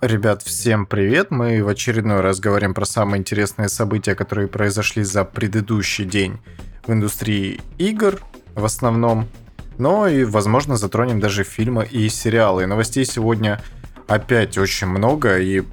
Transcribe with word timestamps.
Ребят, 0.00 0.42
всем 0.42 0.86
привет! 0.86 1.30
Мы 1.30 1.62
в 1.62 1.68
очередной 1.68 2.20
раз 2.20 2.40
говорим 2.40 2.72
про 2.72 2.86
самые 2.86 3.20
интересные 3.20 3.68
события, 3.68 4.14
которые 4.14 4.48
произошли 4.48 5.02
за 5.02 5.26
предыдущий 5.26 6.06
день 6.06 6.38
в 6.86 6.90
индустрии 6.90 7.60
игр 7.76 8.18
в 8.54 8.64
основном. 8.64 9.28
Но 9.76 10.08
и, 10.08 10.24
возможно, 10.24 10.78
затронем 10.78 11.20
даже 11.20 11.44
фильмы 11.44 11.84
и 11.84 12.08
сериалы. 12.08 12.64
Новостей 12.64 13.04
сегодня 13.04 13.60
опять 14.08 14.56
очень 14.56 14.86
много, 14.86 15.38
и 15.38 15.64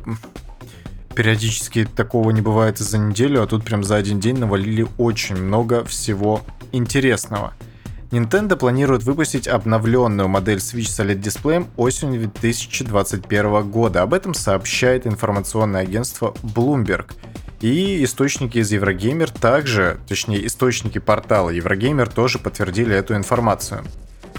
периодически 1.15 1.85
такого 1.85 2.31
не 2.31 2.41
бывает 2.41 2.79
за 2.79 2.97
неделю, 2.97 3.41
а 3.41 3.47
тут 3.47 3.63
прям 3.63 3.81
за 3.85 3.95
один 3.95 4.19
день 4.19 4.39
навалили 4.39 4.85
очень 4.97 5.37
много 5.37 5.85
всего 5.85 6.41
интересного– 6.73 7.53
Nintendo 8.11 8.55
планирует 8.55 9.03
выпустить 9.03 9.47
обновленную 9.49 10.29
модель 10.29 10.59
Switch 10.59 10.87
с 10.87 10.99
OLED-дисплеем 10.99 11.67
осенью 11.75 12.21
2021 12.21 13.69
года. 13.69 14.01
Об 14.01 14.13
этом 14.13 14.33
сообщает 14.33 15.05
информационное 15.05 15.82
агентство 15.82 16.33
Bloomberg. 16.41 17.11
И 17.59 18.04
источники 18.04 18.59
из 18.59 18.71
Еврогеймер 18.71 19.29
также, 19.32 19.97
точнее 20.07 20.46
источники 20.46 20.99
портала 20.99 21.49
Еврогеймер 21.49 22.07
тоже 22.07 22.39
подтвердили 22.39 22.96
эту 22.96 23.15
информацию. 23.15 23.83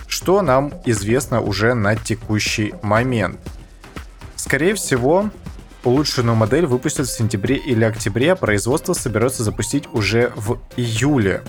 Что 0.07 0.41
нам 0.41 0.73
известно 0.87 1.43
уже 1.43 1.74
на 1.74 1.95
текущий 1.95 2.73
момент? 2.80 3.38
Скорее 4.37 4.77
всего, 4.77 5.29
улучшенную 5.85 6.37
модель 6.37 6.65
выпустят 6.65 7.07
в 7.07 7.15
сентябре 7.15 7.57
или 7.57 7.85
октябре, 7.85 8.32
а 8.32 8.37
производство 8.37 8.95
соберется 8.95 9.43
запустить 9.43 9.85
уже 9.93 10.32
в 10.37 10.59
июле 10.77 11.43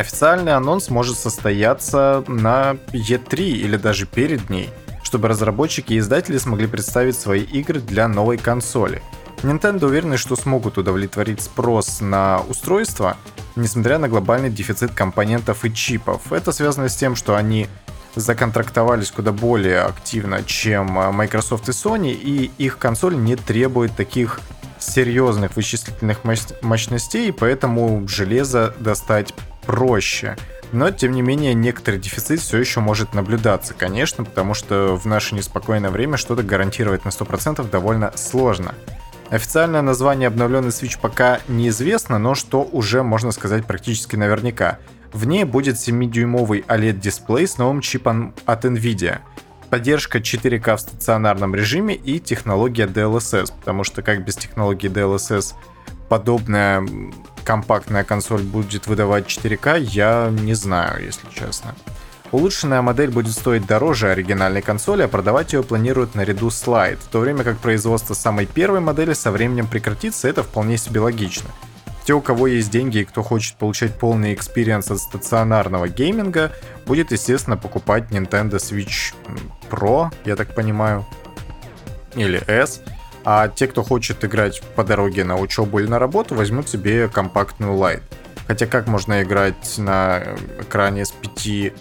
Официальный 0.00 0.54
анонс 0.54 0.88
может 0.88 1.18
состояться 1.18 2.24
на 2.26 2.78
E3 2.94 3.38
или 3.38 3.76
даже 3.76 4.06
перед 4.06 4.48
ней, 4.48 4.70
чтобы 5.02 5.28
разработчики 5.28 5.92
и 5.92 5.98
издатели 5.98 6.38
смогли 6.38 6.66
представить 6.66 7.18
свои 7.18 7.42
игры 7.42 7.80
для 7.80 8.08
новой 8.08 8.38
консоли. 8.38 9.02
Nintendo 9.42 9.84
уверены, 9.84 10.16
что 10.16 10.36
смогут 10.36 10.78
удовлетворить 10.78 11.42
спрос 11.42 12.00
на 12.00 12.40
устройство, 12.48 13.18
несмотря 13.56 13.98
на 13.98 14.08
глобальный 14.08 14.48
дефицит 14.48 14.92
компонентов 14.94 15.66
и 15.66 15.74
чипов. 15.74 16.32
Это 16.32 16.50
связано 16.52 16.88
с 16.88 16.96
тем, 16.96 17.14
что 17.14 17.36
они 17.36 17.66
законтрактовались 18.14 19.10
куда 19.10 19.32
более 19.32 19.82
активно, 19.82 20.42
чем 20.44 20.92
Microsoft 21.14 21.68
и 21.68 21.72
Sony, 21.72 22.12
и 22.12 22.50
их 22.56 22.78
консоль 22.78 23.18
не 23.18 23.36
требует 23.36 23.94
таких 23.96 24.40
серьезных 24.78 25.56
вычислительных 25.56 26.20
мощностей, 26.62 27.34
поэтому 27.34 28.08
железо 28.08 28.74
достать 28.78 29.34
проще. 29.70 30.36
Но, 30.72 30.90
тем 30.90 31.12
не 31.12 31.22
менее, 31.22 31.54
некоторый 31.54 32.00
дефицит 32.00 32.40
все 32.40 32.58
еще 32.58 32.80
может 32.80 33.14
наблюдаться, 33.14 33.72
конечно, 33.72 34.24
потому 34.24 34.54
что 34.54 34.96
в 34.96 35.06
наше 35.06 35.36
неспокойное 35.36 35.90
время 35.90 36.16
что-то 36.16 36.42
гарантировать 36.42 37.04
на 37.04 37.10
100% 37.10 37.70
довольно 37.70 38.12
сложно. 38.16 38.74
Официальное 39.30 39.80
название 39.80 40.26
обновленный 40.26 40.70
Switch 40.70 40.98
пока 41.00 41.38
неизвестно, 41.46 42.18
но 42.18 42.34
что 42.34 42.62
уже 42.62 43.04
можно 43.04 43.30
сказать 43.30 43.64
практически 43.64 44.16
наверняка. 44.16 44.78
В 45.12 45.24
ней 45.24 45.44
будет 45.44 45.76
7-дюймовый 45.76 46.64
OLED-дисплей 46.66 47.46
с 47.46 47.56
новым 47.56 47.80
чипом 47.80 48.34
от 48.44 48.64
NVIDIA. 48.64 49.18
Поддержка 49.70 50.18
4К 50.18 50.76
в 50.76 50.80
стационарном 50.80 51.54
режиме 51.54 51.94
и 51.94 52.18
технология 52.18 52.86
DLSS, 52.86 53.52
потому 53.56 53.84
что 53.84 54.02
как 54.02 54.24
без 54.24 54.34
технологии 54.34 54.90
DLSS 54.90 55.54
подобная 56.08 56.84
компактная 57.44 58.04
консоль 58.04 58.42
будет 58.42 58.86
выдавать 58.86 59.26
4К, 59.26 59.80
я 59.80 60.28
не 60.30 60.54
знаю, 60.54 61.04
если 61.04 61.28
честно. 61.30 61.74
Улучшенная 62.32 62.80
модель 62.80 63.10
будет 63.10 63.32
стоить 63.32 63.66
дороже 63.66 64.10
оригинальной 64.10 64.62
консоли, 64.62 65.02
а 65.02 65.08
продавать 65.08 65.52
ее 65.52 65.64
планируют 65.64 66.14
наряду 66.14 66.50
с 66.50 66.64
Lite, 66.64 66.98
в 66.98 67.08
то 67.08 67.18
время 67.18 67.42
как 67.42 67.58
производство 67.58 68.14
самой 68.14 68.46
первой 68.46 68.80
модели 68.80 69.14
со 69.14 69.32
временем 69.32 69.66
прекратится, 69.66 70.28
это 70.28 70.44
вполне 70.44 70.78
себе 70.78 71.00
логично. 71.00 71.50
Те, 72.04 72.14
у 72.14 72.20
кого 72.20 72.46
есть 72.46 72.70
деньги 72.70 72.98
и 72.98 73.04
кто 73.04 73.22
хочет 73.22 73.56
получать 73.56 73.98
полный 73.98 74.32
experience 74.32 74.90
от 74.90 74.98
стационарного 74.98 75.88
гейминга, 75.88 76.52
будет, 76.86 77.10
естественно, 77.12 77.56
покупать 77.56 78.10
Nintendo 78.10 78.56
Switch 78.56 79.12
Pro, 79.68 80.12
я 80.24 80.36
так 80.36 80.54
понимаю, 80.54 81.06
или 82.14 82.42
S, 82.46 82.80
а 83.24 83.48
те, 83.48 83.66
кто 83.66 83.82
хочет 83.82 84.24
играть 84.24 84.62
по 84.74 84.84
дороге 84.84 85.24
на 85.24 85.36
учебу 85.36 85.78
или 85.78 85.86
на 85.86 85.98
работу, 85.98 86.34
возьмут 86.34 86.68
себе 86.68 87.08
компактную 87.08 87.72
Lite. 87.72 88.02
Хотя 88.46 88.66
как 88.66 88.88
можно 88.88 89.22
играть 89.22 89.78
на 89.78 90.22
экране 90.60 91.04
с 91.04 91.12
5 91.12 91.72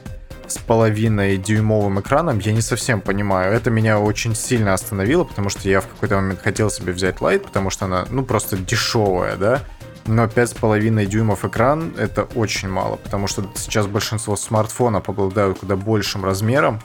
с 0.48 0.58
половиной 0.58 1.38
дюймовым 1.38 2.00
экраном, 2.00 2.40
я 2.40 2.54
не 2.54 2.62
совсем 2.62 3.02
понимаю. 3.02 3.54
Это 3.54 3.70
меня 3.70 4.00
очень 4.00 4.36
сильно 4.36 4.74
остановило, 4.74 5.24
потому 5.24 5.50
что 5.50 5.70
я 5.70 5.82
в 5.82 5.88
какой-то 5.88 6.16
момент 6.16 6.42
хотел 6.42 6.70
себе 6.70 6.92
взять 6.92 7.18
Lite, 7.18 7.40
потому 7.40 7.70
что 7.70 7.86
она, 7.86 8.06
ну, 8.10 8.24
просто 8.24 8.58
дешевая, 8.58 9.36
да. 9.36 9.62
Но 10.06 10.26
5,5 10.26 11.06
дюймов 11.06 11.46
экран 11.46 11.94
это 11.98 12.24
очень 12.36 12.70
мало, 12.70 12.96
потому 12.96 13.28
что 13.28 13.46
сейчас 13.56 13.86
большинство 13.86 14.36
смартфонов 14.36 15.08
обладают 15.08 15.60
куда 15.60 15.76
большим 15.76 16.26
размером, 16.26 16.82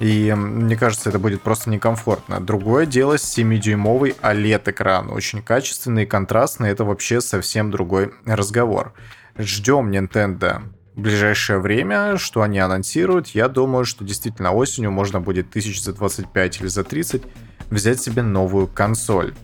и 0.00 0.34
мне 0.34 0.76
кажется, 0.76 1.08
это 1.08 1.18
будет 1.18 1.42
просто 1.42 1.70
некомфортно. 1.70 2.40
Другое 2.40 2.86
дело 2.86 3.14
7-дюймовый 3.14 4.16
OLED-экран. 4.20 5.10
Очень 5.10 5.42
качественный 5.42 6.02
и 6.02 6.06
контрастный. 6.06 6.70
Это 6.70 6.84
вообще 6.84 7.20
совсем 7.20 7.70
другой 7.70 8.12
разговор. 8.24 8.92
Ждем 9.38 9.90
Nintendo 9.90 10.62
в 10.94 11.00
ближайшее 11.00 11.58
время, 11.58 12.16
что 12.16 12.42
они 12.42 12.58
анонсируют. 12.58 13.28
Я 13.28 13.48
думаю, 13.48 13.84
что 13.84 14.04
действительно 14.04 14.52
осенью 14.52 14.90
можно 14.90 15.20
будет 15.20 15.50
тысяч 15.50 15.82
за 15.82 15.92
25 15.92 16.60
или 16.60 16.66
за 16.66 16.84
30 16.84 17.22
взять 17.70 18.00
себе 18.00 18.22
новую 18.22 18.66
консоль. 18.66 19.34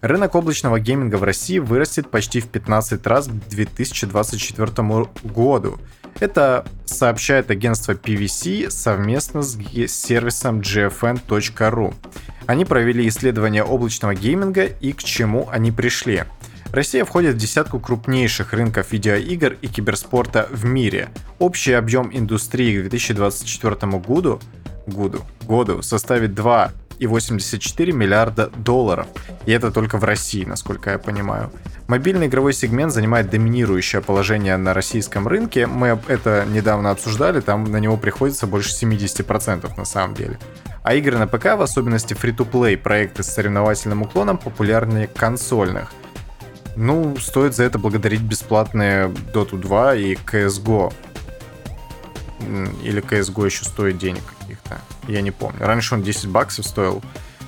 Рынок 0.00 0.34
облачного 0.34 0.80
гейминга 0.80 1.16
в 1.16 1.24
России 1.24 1.58
вырастет 1.58 2.10
почти 2.10 2.40
в 2.40 2.48
15 2.48 3.06
раз 3.06 3.28
к 3.28 3.30
2024 3.30 5.08
году. 5.24 5.78
Это 6.20 6.66
сообщает 6.84 7.50
агентство 7.50 7.92
PVC 7.92 8.70
совместно 8.70 9.42
с 9.42 9.56
сервисом 9.88 10.60
gfn.ru. 10.60 11.94
Они 12.46 12.64
провели 12.66 13.08
исследование 13.08 13.64
облачного 13.64 14.14
гейминга 14.14 14.64
и 14.64 14.92
к 14.92 15.02
чему 15.02 15.48
они 15.50 15.72
пришли. 15.72 16.24
Россия 16.72 17.04
входит 17.04 17.34
в 17.34 17.38
десятку 17.38 17.80
крупнейших 17.80 18.52
рынков 18.52 18.92
видеоигр 18.92 19.56
и 19.60 19.66
киберспорта 19.66 20.46
в 20.50 20.64
мире. 20.66 21.08
Общий 21.38 21.72
объем 21.72 22.10
индустрии 22.12 22.78
к 22.78 22.82
2024 22.82 23.74
году, 23.98 24.40
году, 24.86 25.22
году 25.48 25.82
составит 25.82 26.34
2 26.34 26.70
и 27.00 27.06
84 27.06 27.92
миллиарда 27.92 28.50
долларов. 28.50 29.06
И 29.46 29.52
это 29.52 29.72
только 29.72 29.96
в 29.96 30.04
России, 30.04 30.44
насколько 30.44 30.90
я 30.90 30.98
понимаю. 30.98 31.50
Мобильный 31.88 32.26
игровой 32.26 32.52
сегмент 32.52 32.92
занимает 32.92 33.30
доминирующее 33.30 34.02
положение 34.02 34.56
на 34.58 34.74
российском 34.74 35.26
рынке. 35.26 35.66
Мы 35.66 35.98
это 36.06 36.44
недавно 36.46 36.90
обсуждали, 36.90 37.40
там 37.40 37.64
на 37.64 37.78
него 37.78 37.96
приходится 37.96 38.46
больше 38.46 38.70
70% 38.72 39.76
на 39.76 39.84
самом 39.84 40.14
деле. 40.14 40.38
А 40.82 40.94
игры 40.94 41.18
на 41.18 41.26
ПК, 41.26 41.56
в 41.56 41.62
особенности 41.62 42.14
free-to-play 42.14 42.76
проекты 42.76 43.22
с 43.22 43.28
соревновательным 43.28 44.02
уклоном, 44.02 44.36
популярнее 44.36 45.08
консольных. 45.08 45.92
Ну, 46.76 47.16
стоит 47.16 47.54
за 47.54 47.64
это 47.64 47.78
благодарить 47.78 48.22
бесплатные 48.22 49.08
Dota 49.08 49.58
2 49.58 49.94
и 49.96 50.14
CSGO. 50.14 50.92
Или 52.82 53.02
CSGO 53.02 53.46
еще 53.46 53.64
стоит 53.64 53.98
денег 53.98 54.22
каких-то. 54.70 55.12
Я 55.12 55.22
не 55.22 55.30
помню. 55.30 55.58
Раньше 55.60 55.94
он 55.94 56.02
10 56.02 56.26
баксов 56.28 56.66
стоил 56.66 57.02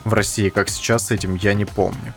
в 0.04 0.12
России, 0.12 0.48
как 0.48 0.68
сейчас 0.68 1.06
с 1.06 1.10
этим, 1.10 1.36
я 1.36 1.54
не 1.54 1.64
помню. 1.64 2.14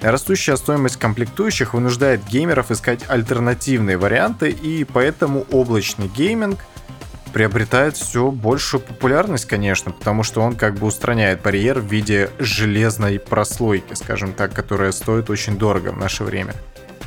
Растущая 0.00 0.56
стоимость 0.56 0.96
комплектующих 0.96 1.74
вынуждает 1.74 2.24
геймеров 2.26 2.70
искать 2.70 3.00
альтернативные 3.08 3.96
варианты, 3.96 4.50
и 4.50 4.84
поэтому 4.84 5.46
облачный 5.50 6.08
гейминг 6.08 6.60
приобретает 7.32 7.96
все 7.96 8.30
большую 8.30 8.80
популярность, 8.80 9.46
конечно, 9.46 9.90
потому 9.90 10.22
что 10.22 10.42
он 10.42 10.54
как 10.54 10.74
бы 10.74 10.86
устраняет 10.86 11.42
барьер 11.42 11.80
в 11.80 11.86
виде 11.86 12.30
железной 12.38 13.18
прослойки, 13.18 13.94
скажем 13.94 14.32
так, 14.32 14.54
которая 14.54 14.92
стоит 14.92 15.28
очень 15.28 15.58
дорого 15.58 15.90
в 15.90 15.98
наше 15.98 16.24
время. 16.24 16.54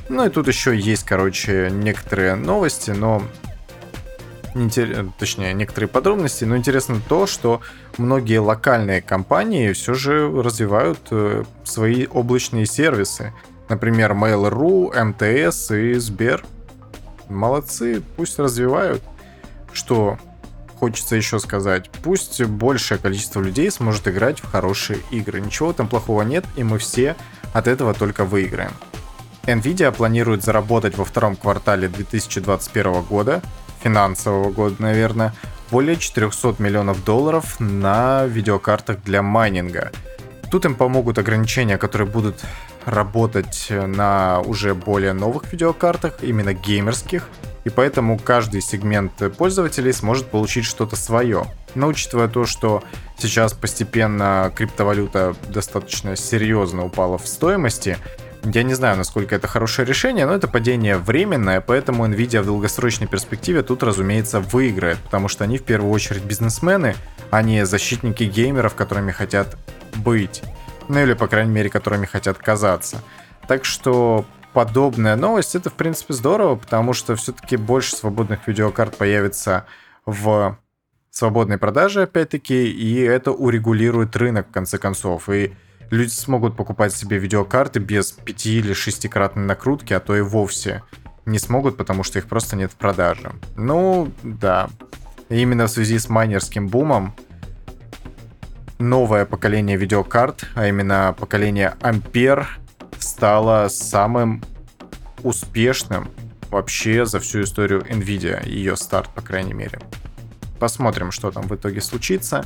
Ну 0.10 0.26
и 0.26 0.30
тут 0.30 0.48
еще 0.48 0.76
есть, 0.76 1.04
короче, 1.04 1.70
некоторые 1.72 2.36
новости, 2.36 2.92
но 2.92 3.24
точнее, 5.18 5.54
некоторые 5.54 5.88
подробности, 5.88 6.44
но 6.46 6.58
интересно 6.58 7.02
то, 7.08 7.28
что 7.28 7.62
многие 7.98 8.40
локальные 8.40 9.02
компании 9.02 9.74
все 9.74 9.94
же 9.94 10.30
развивают 10.30 11.00
э, 11.12 11.44
свои 11.64 12.06
облачные 12.08 12.66
сервисы. 12.66 13.34
Например, 13.70 14.14
Mail.ru, 14.14 14.92
МТС 15.04 15.72
и 15.72 15.94
Сбер. 15.96 16.44
Молодцы, 17.28 18.02
пусть 18.18 18.40
развивают. 18.40 19.04
Что 19.72 20.18
хочется 20.80 21.16
еще 21.16 21.40
сказать? 21.40 21.92
Пусть 22.04 22.44
большее 22.44 22.98
количество 22.98 23.42
людей 23.42 23.70
сможет 23.70 24.08
играть 24.08 24.40
в 24.40 24.50
хорошие 24.50 25.00
игры. 25.12 25.40
Ничего 25.40 25.74
там 25.74 25.88
плохого 25.88 26.24
нет, 26.24 26.46
и 26.56 26.64
мы 26.64 26.80
все 26.80 27.16
от 27.54 27.68
этого 27.68 27.94
только 27.94 28.26
выиграем. 28.26 28.72
Nvidia 29.44 29.92
планирует 29.92 30.44
заработать 30.44 30.98
во 30.98 31.06
втором 31.06 31.36
квартале 31.36 31.88
2021 31.88 33.02
года 33.04 33.42
финансового 33.82 34.52
года, 34.52 34.76
наверное, 34.80 35.34
более 35.72 35.98
400 35.98 36.56
миллионов 36.60 37.04
долларов 37.04 37.60
на 37.60 38.26
видеокартах 38.26 39.04
для 39.04 39.22
майнинга. 39.22 39.92
Тут 40.52 40.66
им 40.66 40.76
помогут 40.76 41.20
ограничения, 41.20 41.78
которые 41.78 42.08
будут 42.08 42.44
работать 42.86 43.68
на 43.70 44.42
уже 44.42 44.74
более 44.74 45.14
новых 45.14 45.52
видеокартах, 45.52 46.24
именно 46.24 46.54
геймерских, 46.54 47.30
и 47.66 47.70
поэтому 47.70 48.18
каждый 48.18 48.62
сегмент 48.62 49.12
пользователей 49.38 49.94
сможет 49.94 50.28
получить 50.28 50.66
что-то 50.66 50.96
свое. 50.96 51.46
Но 51.76 51.88
учитывая 51.88 52.28
то, 52.28 52.46
что 52.46 52.84
сейчас 53.18 53.54
постепенно 53.54 54.52
криптовалюта 54.56 55.36
достаточно 55.50 56.16
серьезно 56.16 56.86
упала 56.86 57.18
в 57.18 57.28
стоимости, 57.28 57.98
я 58.44 58.64
не 58.64 58.74
знаю, 58.74 58.98
насколько 58.98 59.36
это 59.36 59.48
хорошее 59.48 59.88
решение, 59.88 60.26
но 60.26 60.34
это 60.34 60.48
падение 60.48 60.98
временное, 60.98 61.62
поэтому 61.62 62.08
Nvidia 62.08 62.42
в 62.42 62.46
долгосрочной 62.46 63.08
перспективе 63.08 63.64
тут, 63.64 63.84
разумеется, 63.84 64.40
выиграет, 64.40 64.98
потому 65.00 65.28
что 65.28 65.44
они 65.44 65.58
в 65.58 65.64
первую 65.64 65.92
очередь 65.92 66.24
бизнесмены, 66.24 66.96
а 67.32 67.42
не 67.42 67.66
защитники 67.66 68.24
геймеров, 68.24 68.76
которыми 68.76 69.12
хотят 69.12 69.58
быть. 69.96 70.42
Ну 70.88 71.00
или, 71.00 71.14
по 71.14 71.28
крайней 71.28 71.52
мере, 71.52 71.70
которыми 71.70 72.06
хотят 72.06 72.38
казаться. 72.38 73.02
Так 73.48 73.66
что 73.66 74.26
подобная 74.54 75.16
новость, 75.16 75.56
это, 75.56 75.70
в 75.70 75.74
принципе, 75.74 76.14
здорово, 76.14 76.56
потому 76.56 76.94
что 76.94 77.16
все-таки 77.16 77.58
больше 77.58 77.96
свободных 77.96 78.48
видеокарт 78.48 78.96
появится 78.98 79.66
в 80.06 80.58
свободной 81.12 81.58
продаже, 81.58 82.04
опять-таки, 82.04 82.72
и 82.72 83.02
это 83.02 83.32
урегулирует 83.32 84.16
рынок, 84.16 84.48
в 84.48 84.52
конце 84.52 84.78
концов. 84.78 85.30
И 85.30 85.54
люди 85.90 86.10
смогут 86.10 86.56
покупать 86.56 86.94
себе 86.94 87.18
видеокарты 87.18 87.80
без 87.80 88.12
5 88.12 88.46
или 88.46 88.74
6-кратной 88.74 89.46
накрутки, 89.46 89.94
а 89.94 90.00
то 90.00 90.16
и 90.16 90.22
вовсе 90.22 90.84
не 91.26 91.40
смогут, 91.40 91.78
потому 91.78 92.04
что 92.04 92.20
их 92.20 92.28
просто 92.28 92.56
нет 92.56 92.72
в 92.72 92.76
продаже. 92.76 93.32
Ну, 93.56 94.12
да. 94.24 94.70
именно 95.30 95.68
в 95.68 95.72
связи 95.72 96.00
с 96.00 96.10
майнерским 96.10 96.68
бумом 96.68 97.16
новое 98.80 99.26
поколение 99.26 99.78
видеокарт, 99.78 100.46
а 100.56 100.68
именно 100.68 101.16
поколение 101.18 101.76
Ampere, 101.82 102.46
стало 102.98 103.68
самым 103.68 104.44
успешным 105.24 106.10
вообще 106.50 107.06
за 107.06 107.20
всю 107.20 107.44
историю 107.44 107.82
Nvidia, 107.82 108.48
ее 108.48 108.76
старт, 108.76 109.10
по 109.14 109.22
крайней 109.22 109.54
мере. 109.54 109.80
Посмотрим, 110.60 111.12
что 111.12 111.32
там 111.32 111.44
в 111.44 111.56
итоге 111.56 111.82
случится. 111.82 112.46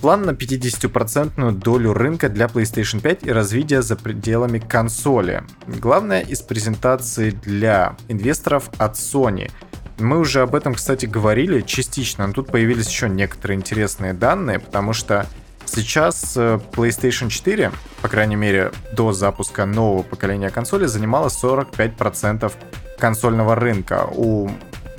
План 0.00 0.22
на 0.22 0.30
50% 0.30 1.52
долю 1.52 1.92
рынка 1.92 2.30
для 2.30 2.46
PlayStation 2.46 3.00
5 3.00 3.26
и 3.26 3.32
развитие 3.32 3.82
за 3.82 3.96
пределами 3.96 4.58
консоли. 4.58 5.42
Главное 5.66 6.20
из 6.22 6.40
презентации 6.40 7.30
для 7.30 7.96
инвесторов 8.08 8.70
от 8.78 8.94
Sony. 8.94 9.50
Мы 9.98 10.18
уже 10.18 10.40
об 10.40 10.54
этом, 10.54 10.74
кстати, 10.74 11.04
говорили 11.04 11.60
частично, 11.60 12.26
но 12.26 12.32
тут 12.32 12.50
появились 12.50 12.88
еще 12.88 13.10
некоторые 13.10 13.58
интересные 13.58 14.14
данные, 14.14 14.58
потому 14.58 14.94
что 14.94 15.26
сейчас 15.66 16.34
э, 16.34 16.58
PlayStation 16.72 17.28
4, 17.28 17.70
по 18.00 18.08
крайней 18.08 18.36
мере, 18.36 18.72
до 18.96 19.12
запуска 19.12 19.66
нового 19.66 20.02
поколения 20.02 20.48
консоли, 20.48 20.86
занимала 20.86 21.28
45% 21.28 22.50
консольного 22.98 23.54
рынка. 23.54 24.08
У 24.10 24.48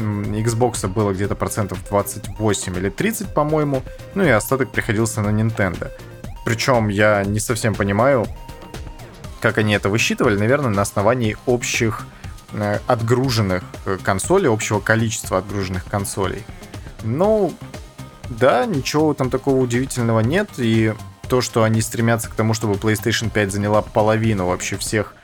Xbox 0.02 0.88
было 0.88 1.14
где-то 1.14 1.36
процентов 1.36 1.84
28 1.90 2.78
или 2.78 2.90
30, 2.90 3.34
по-моему, 3.34 3.84
ну 4.16 4.24
и 4.24 4.30
остаток 4.30 4.72
приходился 4.72 5.22
на 5.22 5.30
Nintendo. 5.30 5.92
Причем 6.46 6.88
я 6.88 7.24
не 7.24 7.40
совсем 7.40 7.76
понимаю, 7.76 8.26
как 9.40 9.58
они 9.58 9.74
это 9.74 9.90
высчитывали, 9.90 10.38
наверное, 10.38 10.70
на 10.72 10.82
основании 10.82 11.38
общих 11.46 12.06
э, 12.54 12.80
отгруженных 12.88 13.64
э, 13.86 13.98
консолей, 14.04 14.50
общего 14.50 14.80
количества 14.80 15.38
отгруженных 15.38 15.86
консолей. 15.86 16.44
Ну, 17.04 17.54
да, 18.30 18.66
ничего 18.66 19.14
там 19.14 19.30
такого 19.30 19.58
удивительного 19.58 20.22
нет, 20.22 20.50
и 20.58 20.94
то, 21.28 21.42
что 21.42 21.64
они 21.64 21.82
стремятся 21.82 22.30
к 22.30 22.36
тому, 22.36 22.54
чтобы 22.54 22.74
PlayStation 22.76 23.30
5 23.30 23.52
заняла 23.52 23.82
половину 23.82 24.48
вообще 24.48 24.78
всех 24.78 25.16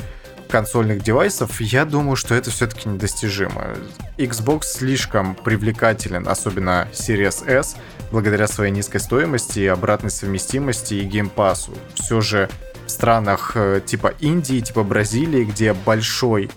консольных 0.48 1.04
девайсов, 1.04 1.62
я 1.62 1.86
думаю, 1.86 2.16
что 2.16 2.36
это 2.36 2.50
все-таки 2.52 2.90
недостижимо. 2.90 3.76
Xbox 4.18 4.64
слишком 4.64 5.36
привлекателен, 5.36 6.28
особенно 6.28 6.88
Series 6.94 7.48
S, 7.48 7.76
благодаря 8.12 8.48
своей 8.48 8.72
низкой 8.72 9.00
стоимости, 9.00 9.66
обратной 9.66 10.12
совместимости 10.12 10.96
и 10.96 11.04
геймпасу. 11.04 11.74
Все 11.96 12.22
же 12.22 12.50
в 12.86 12.90
странах 12.92 13.52
э, 13.56 13.82
типа 13.86 14.14
Индии, 14.20 14.62
типа 14.62 14.84
Бразилии, 14.84 15.44
где 15.44 15.74
большой 15.74 16.50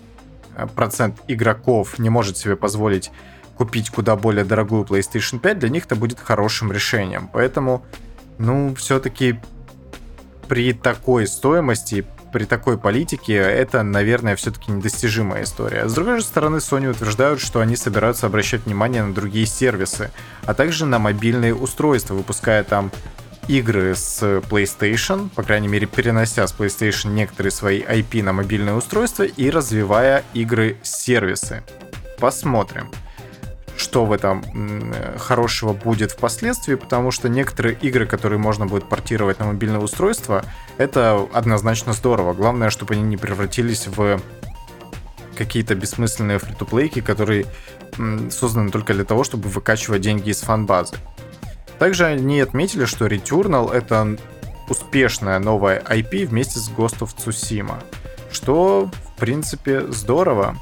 э, 0.55 0.67
процент 0.75 1.19
игроков 1.27 1.99
не 1.99 2.09
может 2.09 2.37
себе 2.37 2.55
позволить 2.55 3.11
купить 3.57 3.89
куда 3.89 4.15
более 4.15 4.45
дорогую 4.45 4.85
PlayStation 4.85 5.39
5, 5.39 5.59
для 5.59 5.69
них 5.69 5.85
это 5.85 5.95
будет 5.95 6.19
хорошим 6.19 6.71
решением. 6.71 7.29
Поэтому, 7.31 7.85
ну, 8.39 8.73
все-таки 8.75 9.39
при 10.47 10.73
такой 10.73 11.27
стоимости, 11.27 12.05
при 12.31 12.45
такой 12.45 12.77
политике 12.77 13.35
это, 13.35 13.83
наверное, 13.83 14.35
все-таки 14.35 14.71
недостижимая 14.71 15.43
история. 15.43 15.87
С 15.87 15.93
другой 15.93 16.19
же 16.19 16.23
стороны, 16.23 16.57
Sony 16.57 16.89
утверждают, 16.89 17.41
что 17.41 17.59
они 17.59 17.75
собираются 17.75 18.27
обращать 18.27 18.65
внимание 18.65 19.03
на 19.03 19.13
другие 19.13 19.45
сервисы, 19.45 20.11
а 20.45 20.53
также 20.53 20.85
на 20.85 20.99
мобильные 20.99 21.53
устройства, 21.53 22.13
выпуская 22.13 22.63
там 22.63 22.91
игры 23.47 23.95
с 23.95 24.21
PlayStation, 24.49 25.29
по 25.29 25.43
крайней 25.43 25.67
мере, 25.67 25.87
перенося 25.87 26.47
с 26.47 26.53
PlayStation 26.53 27.09
некоторые 27.13 27.51
свои 27.51 27.81
IP 27.81 28.23
на 28.23 28.33
мобильное 28.33 28.75
устройство 28.75 29.23
и 29.23 29.49
развивая 29.49 30.23
игры-сервисы. 30.33 31.63
Посмотрим 32.19 32.91
что 33.81 34.05
в 34.05 34.11
этом 34.11 34.43
хорошего 35.17 35.73
будет 35.73 36.11
впоследствии, 36.11 36.75
потому 36.75 37.11
что 37.11 37.27
некоторые 37.27 37.75
игры, 37.75 38.05
которые 38.05 38.39
можно 38.39 38.67
будет 38.67 38.87
портировать 38.87 39.39
на 39.39 39.47
мобильное 39.47 39.79
устройство, 39.79 40.45
это 40.77 41.27
однозначно 41.33 41.93
здорово. 41.93 42.33
Главное, 42.33 42.69
чтобы 42.69 42.93
они 42.93 43.03
не 43.03 43.17
превратились 43.17 43.87
в 43.87 44.21
какие-то 45.35 45.75
бессмысленные 45.75 46.37
фри 46.39 46.55
которые 47.01 47.45
созданы 48.29 48.69
только 48.69 48.93
для 48.93 49.03
того, 49.03 49.23
чтобы 49.23 49.49
выкачивать 49.49 50.01
деньги 50.01 50.29
из 50.29 50.41
фан-базы. 50.41 50.95
Также 51.79 52.05
они 52.05 52.39
отметили, 52.39 52.85
что 52.85 53.07
Returnal— 53.07 53.71
это 53.73 54.17
успешная 54.69 55.39
новая 55.39 55.81
IP 55.81 56.27
вместе 56.27 56.59
с 56.59 56.69
Ghost 56.69 56.99
of 56.99 57.15
Tsushima, 57.17 57.81
что, 58.31 58.91
в 59.15 59.19
принципе, 59.19 59.91
здорово. 59.91 60.55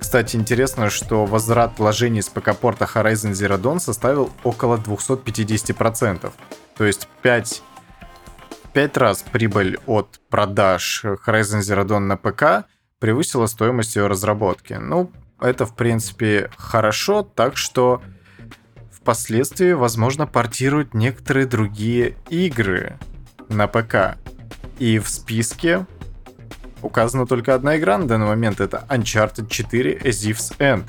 Кстати, 0.00 0.34
интересно, 0.34 0.88
что 0.88 1.26
возврат 1.26 1.78
вложений 1.78 2.22
с 2.22 2.28
ПК-порта 2.30 2.88
Horizon 2.92 3.32
Zero 3.32 3.60
Dawn 3.60 3.78
составил 3.78 4.32
около 4.42 4.78
250%. 4.78 6.32
То 6.76 6.84
есть 6.84 7.06
5, 7.22 7.62
5 8.72 8.96
раз 8.96 9.22
прибыль 9.22 9.78
от 9.86 10.18
продаж 10.30 11.04
Horizon 11.04 11.60
Zero 11.60 11.84
Dawn 11.84 11.98
на 11.98 12.16
ПК 12.16 12.66
превысила 12.98 13.46
стоимость 13.46 13.94
ее 13.94 14.06
разработки. 14.06 14.72
Ну, 14.72 15.12
это, 15.38 15.66
в 15.66 15.76
принципе, 15.76 16.50
хорошо, 16.56 17.22
так 17.22 17.58
что 17.58 18.02
впоследствии, 18.90 19.72
возможно, 19.72 20.26
портируют 20.26 20.94
некоторые 20.94 21.46
другие 21.46 22.16
игры 22.30 22.98
на 23.48 23.66
ПК. 23.66 24.18
И 24.78 24.98
в 24.98 25.08
списке 25.10 25.86
указана 26.82 27.26
только 27.26 27.54
одна 27.54 27.76
игра 27.76 27.98
на 27.98 28.06
данный 28.06 28.26
момент, 28.26 28.60
это 28.60 28.84
Uncharted 28.88 29.48
4 29.48 30.00
A 30.04 30.08
Thief's 30.08 30.56
End. 30.58 30.84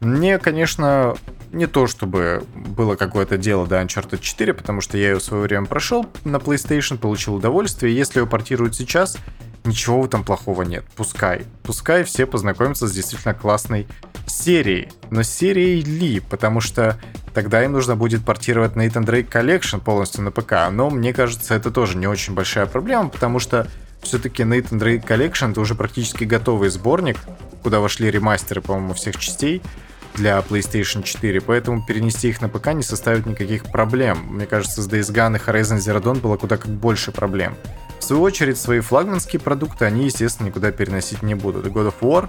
Мне, 0.00 0.38
конечно, 0.38 1.16
не 1.52 1.66
то 1.66 1.86
чтобы 1.86 2.44
было 2.54 2.96
какое-то 2.96 3.38
дело 3.38 3.66
до 3.66 3.80
Uncharted 3.80 4.20
4, 4.20 4.54
потому 4.54 4.80
что 4.80 4.98
я 4.98 5.10
ее 5.10 5.18
в 5.18 5.22
свое 5.22 5.44
время 5.44 5.66
прошел 5.66 6.06
на 6.24 6.36
PlayStation, 6.36 6.98
получил 6.98 7.36
удовольствие. 7.36 7.96
Если 7.96 8.20
ее 8.20 8.26
портируют 8.26 8.74
сейчас, 8.74 9.16
ничего 9.64 10.02
в 10.02 10.06
этом 10.06 10.24
плохого 10.24 10.62
нет. 10.62 10.84
Пускай. 10.96 11.46
Пускай 11.62 12.04
все 12.04 12.26
познакомятся 12.26 12.86
с 12.86 12.92
действительно 12.92 13.34
классной 13.34 13.86
серией. 14.26 14.90
Но 15.10 15.22
серией 15.22 15.80
ли? 15.80 16.20
Потому 16.20 16.60
что 16.60 16.98
тогда 17.32 17.64
им 17.64 17.72
нужно 17.72 17.96
будет 17.96 18.24
портировать 18.24 18.72
Nathan 18.72 19.04
Drake 19.04 19.28
Collection 19.28 19.80
полностью 19.80 20.22
на 20.22 20.30
ПК. 20.30 20.70
Но 20.70 20.90
мне 20.90 21.12
кажется, 21.12 21.54
это 21.54 21.70
тоже 21.70 21.96
не 21.96 22.06
очень 22.06 22.34
большая 22.34 22.66
проблема, 22.66 23.08
потому 23.08 23.38
что 23.38 23.68
все-таки 24.04 24.42
Nathan 24.42 24.78
Drake 24.78 25.06
Collection 25.06 25.50
это 25.50 25.60
уже 25.60 25.74
практически 25.74 26.24
готовый 26.24 26.70
сборник, 26.70 27.18
куда 27.62 27.80
вошли 27.80 28.10
ремастеры, 28.10 28.60
по-моему, 28.60 28.94
всех 28.94 29.16
частей 29.18 29.62
для 30.14 30.38
PlayStation 30.38 31.02
4, 31.02 31.40
поэтому 31.40 31.84
перенести 31.84 32.28
их 32.28 32.40
на 32.40 32.48
ПК 32.48 32.68
не 32.68 32.82
составит 32.82 33.26
никаких 33.26 33.64
проблем. 33.64 34.26
Мне 34.28 34.46
кажется, 34.46 34.80
с 34.82 34.88
Days 34.88 35.12
Gone 35.12 35.36
и 35.36 35.40
Horizon 35.40 35.78
Zero 35.78 36.00
Dawn 36.00 36.20
было 36.20 36.36
куда 36.36 36.56
как 36.56 36.70
больше 36.70 37.10
проблем. 37.10 37.56
В 37.98 38.04
свою 38.04 38.22
очередь, 38.22 38.58
свои 38.58 38.80
флагманские 38.80 39.40
продукты 39.40 39.86
они, 39.86 40.04
естественно, 40.04 40.48
никуда 40.48 40.70
переносить 40.72 41.22
не 41.22 41.34
будут. 41.34 41.66
God 41.66 41.92
of 41.92 41.94
War 42.00 42.28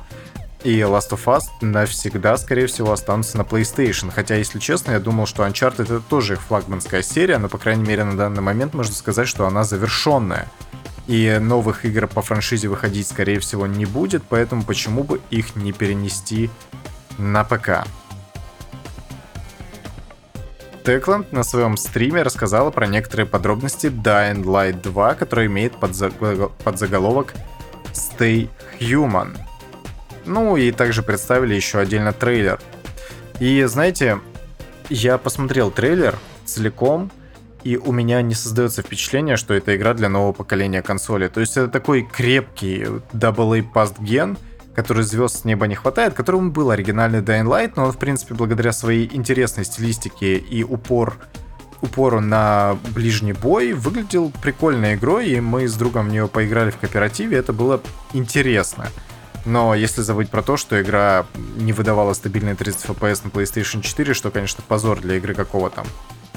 и 0.63 0.79
Last 0.79 1.11
of 1.11 1.25
Us 1.25 1.43
навсегда, 1.61 2.37
скорее 2.37 2.67
всего, 2.67 2.91
останутся 2.91 3.37
на 3.37 3.41
PlayStation. 3.41 4.09
Хотя, 4.09 4.35
если 4.35 4.57
честно, 4.57 4.93
я 4.93 4.99
думал, 4.99 5.27
что 5.27 5.45
Uncharted 5.45 5.83
это 5.83 5.99
тоже 5.99 6.33
их 6.33 6.41
флагманская 6.41 7.03
серия, 7.03 7.37
но, 7.37 7.49
по 7.49 7.57
крайней 7.57 7.83
мере, 7.83 8.03
на 8.03 8.17
данный 8.17 8.41
момент 8.41 8.73
можно 8.73 8.95
сказать, 8.95 9.27
что 9.27 9.45
она 9.45 9.63
завершенная 9.63 10.47
и 11.07 11.37
новых 11.39 11.85
игр 11.85 12.07
по 12.07 12.21
франшизе 12.21 12.67
выходить, 12.67 13.07
скорее 13.07 13.39
всего, 13.39 13.67
не 13.67 13.85
будет, 13.85 14.23
поэтому 14.27 14.63
почему 14.63 15.03
бы 15.03 15.21
их 15.29 15.55
не 15.55 15.71
перенести 15.71 16.49
на 17.17 17.43
ПК. 17.43 17.85
Techland 20.83 21.27
на 21.31 21.43
своем 21.43 21.77
стриме 21.77 22.21
рассказала 22.21 22.69
про 22.69 22.85
некоторые 22.85 23.25
подробности 23.25 23.87
Dying 23.87 24.43
Light 24.43 24.81
2, 24.83 25.15
который 25.15 25.47
имеет 25.47 25.73
подзаголовок 25.77 27.33
Stay 27.91 28.49
Human. 28.79 29.37
Ну 30.25 30.57
и 30.57 30.71
также 30.71 31.01
представили 31.01 31.55
еще 31.55 31.79
отдельно 31.79 32.13
трейлер. 32.13 32.59
И 33.39 33.63
знаете, 33.63 34.19
я 34.89 35.17
посмотрел 35.17 35.71
трейлер 35.71 36.17
целиком, 36.45 37.11
и 37.65 37.77
у 37.77 37.91
меня 37.91 38.21
не 38.21 38.35
создается 38.35 38.83
впечатление, 38.83 39.37
что 39.37 39.55
это 39.55 39.75
игра 39.75 39.95
для 39.95 40.07
нового 40.07 40.33
поколения 40.33 40.83
консоли. 40.83 41.27
То 41.27 41.39
есть 41.39 41.57
это 41.57 41.67
такой 41.67 42.03
крепкий 42.03 42.83
AA 43.11 43.65
Past 43.73 43.97
Gen, 44.01 44.37
который 44.75 45.01
звезд 45.01 45.41
с 45.41 45.45
неба 45.45 45.65
не 45.65 45.73
хватает, 45.73 46.13
которому 46.13 46.51
был 46.51 46.69
оригинальный 46.69 47.21
Dying 47.21 47.45
Light, 47.45 47.73
но 47.75 47.85
он, 47.85 47.91
в 47.91 47.97
принципе, 47.97 48.35
благодаря 48.35 48.71
своей 48.71 49.09
интересной 49.11 49.65
стилистике 49.65 50.37
и 50.37 50.63
упор 50.63 51.17
упору 51.81 52.19
на 52.21 52.77
ближний 52.93 53.33
бой 53.33 53.73
выглядел 53.73 54.31
прикольной 54.41 54.95
игрой, 54.95 55.27
и 55.29 55.39
мы 55.41 55.67
с 55.67 55.73
другом 55.73 56.07
в 56.07 56.11
нее 56.11 56.27
поиграли 56.27 56.69
в 56.71 56.77
кооперативе, 56.77 57.37
это 57.37 57.51
было 57.51 57.81
интересно. 58.13 58.87
Но 59.45 59.75
если 59.75 60.01
забыть 60.01 60.29
про 60.29 60.41
то, 60.41 60.55
что 60.55 60.81
игра 60.81 61.25
не 61.57 61.73
выдавала 61.73 62.13
стабильные 62.13 62.55
30 62.55 62.85
FPS 62.85 63.21
на 63.25 63.29
PlayStation 63.29 63.81
4, 63.81 64.13
что, 64.13 64.31
конечно, 64.31 64.63
позор 64.67 65.01
для 65.01 65.17
игры 65.17 65.35
какого 65.35 65.69
там 65.69 65.85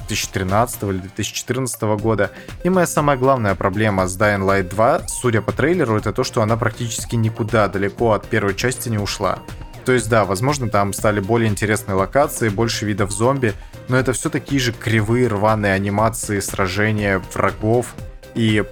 2013 0.09 0.83
или 0.83 0.97
2014 0.97 1.81
года. 2.01 2.31
И 2.63 2.69
моя 2.69 2.87
самая 2.87 3.17
главная 3.17 3.55
проблема 3.55 4.07
с 4.07 4.17
Dying 4.17 4.45
Light 4.45 4.69
2, 4.69 5.07
судя 5.07 5.41
по 5.41 5.51
трейлеру, 5.51 5.97
это 5.97 6.11
то, 6.11 6.23
что 6.23 6.41
она 6.41 6.57
практически 6.57 7.15
никуда 7.15 7.67
далеко 7.67 8.13
от 8.13 8.27
первой 8.27 8.55
части 8.55 8.89
не 8.89 8.97
ушла. 8.97 9.39
То 9.85 9.93
есть, 9.93 10.09
да, 10.09 10.25
возможно, 10.25 10.69
там 10.69 10.93
стали 10.93 11.19
более 11.19 11.49
интересные 11.49 11.95
локации, 11.95 12.49
больше 12.49 12.85
видов 12.85 13.11
зомби, 13.11 13.53
но 13.87 13.97
это 13.97 14.13
все 14.13 14.29
такие 14.29 14.59
же 14.59 14.71
кривые 14.71 15.27
рваные 15.27 15.73
анимации, 15.73 16.39
сражения 16.41 17.21
врагов 17.33 17.95
и 18.35 18.63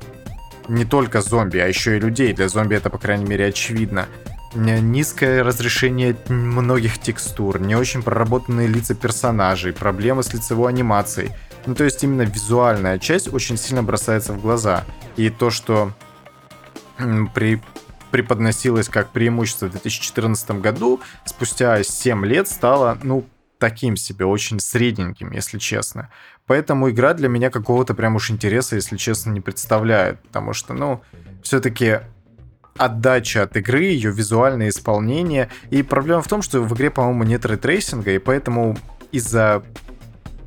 не 0.68 0.86
только 0.86 1.22
зомби, 1.22 1.58
а 1.60 1.68
еще 1.68 1.98
и 1.98 2.00
людей. 2.00 2.34
Для 2.34 2.50
зомби 2.50 2.76
это, 2.76 2.90
по 2.90 2.98
крайней 2.98 3.26
мере, 3.26 3.46
очевидно. 3.46 4.08
Низкое 4.58 5.44
разрешение 5.44 6.18
многих 6.30 6.98
текстур, 6.98 7.60
не 7.60 7.76
очень 7.76 8.02
проработанные 8.02 8.68
лица 8.68 8.96
персонажей, 8.96 9.72
проблемы 9.72 10.24
с 10.24 10.34
лицевой 10.34 10.72
анимацией. 10.72 11.32
Ну, 11.68 11.76
то 11.76 11.84
есть 11.84 12.04
именно 12.04 12.24
визуальная 12.24 12.98
часть 12.98 13.32
очень 13.32 13.58
сильно 13.58 13.84
бросается 13.84 14.34
в 14.34 14.42
глаза. 14.42 14.84
И 15.16 15.30
то, 15.30 15.52
что 15.52 15.94
при 17.36 17.62
преподносилось 18.10 18.90
как 18.90 19.12
преимущество 19.12 19.68
в 19.68 19.72
2014 19.72 20.52
году, 20.62 21.02
спустя 21.26 21.84
7 21.84 22.26
лет 22.26 22.48
стало, 22.48 22.98
ну, 23.04 23.26
таким 23.60 23.96
себе, 23.96 24.26
очень 24.26 24.60
средненьким, 24.60 25.32
если 25.32 25.58
честно. 25.58 26.10
Поэтому 26.46 26.90
игра 26.90 27.14
для 27.14 27.28
меня 27.28 27.50
какого-то 27.50 27.94
прям 27.94 28.16
уж 28.16 28.32
интереса, 28.32 28.76
если 28.76 28.98
честно, 28.98 29.32
не 29.32 29.42
представляет. 29.42 30.22
Потому 30.22 30.54
что, 30.54 30.74
ну, 30.74 31.02
все-таки 31.44 32.00
отдача 32.78 33.44
от 33.44 33.58
игры, 33.58 33.84
ее 33.84 34.12
визуальное 34.12 34.70
исполнение. 34.70 35.50
И 35.70 35.84
проблема 35.84 36.22
в 36.22 36.28
том, 36.28 36.42
что 36.42 36.62
в 36.62 36.74
игре, 36.74 36.90
по-моему, 36.90 37.24
нет 37.24 37.46
рейтрейсинга, 37.46 38.12
и 38.12 38.18
поэтому 38.20 38.78
из-за 39.12 39.64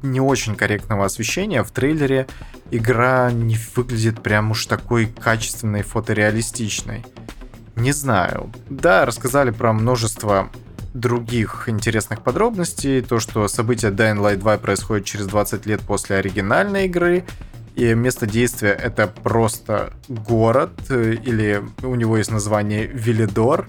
не 0.03 0.21
очень 0.21 0.55
корректного 0.55 1.05
освещения 1.05 1.63
в 1.63 1.71
трейлере 1.71 2.27
игра 2.71 3.31
не 3.31 3.59
выглядит 3.75 4.23
прям 4.23 4.53
уж 4.53 4.67
такой 4.67 5.07
качественной, 5.07 5.83
фотореалистичной. 5.83 7.05
Не 7.77 7.93
знаю. 7.93 8.53
Да, 8.69 9.07
рассказали 9.07 9.51
про 9.51 9.73
множество 9.73 10.51
других 10.95 11.69
интересных 11.69 12.23
подробностей. 12.23 13.01
То, 13.01 13.21
что 13.21 13.47
события 13.49 13.89
Dying 13.89 14.19
Light 14.19 14.37
2 14.37 14.59
происходят 14.59 15.05
через 15.07 15.27
20 15.27 15.67
лет 15.67 15.81
после 15.81 16.17
оригинальной 16.17 16.87
игры. 16.87 17.25
И 17.81 17.95
место 17.95 18.27
действия 18.27 18.73
это 18.73 19.07
просто 19.07 19.95
город, 20.07 20.71
э, 20.91 21.15
или 21.15 21.63
у 21.83 21.95
него 21.95 22.19
есть 22.19 22.31
название 22.31 22.87
Виллидор. 22.87 23.69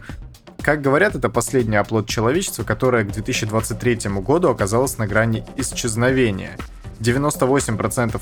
Как 0.61 0.81
говорят, 0.81 1.15
это 1.15 1.29
последний 1.29 1.77
оплот 1.77 2.09
человечества, 2.09 2.63
которое 2.63 3.05
к 3.05 3.11
2023 3.13 4.19
году 4.19 4.49
оказалось 4.49 4.97
на 4.97 5.07
грани 5.07 5.45
исчезновения. 5.55 6.57
98% 6.99 8.21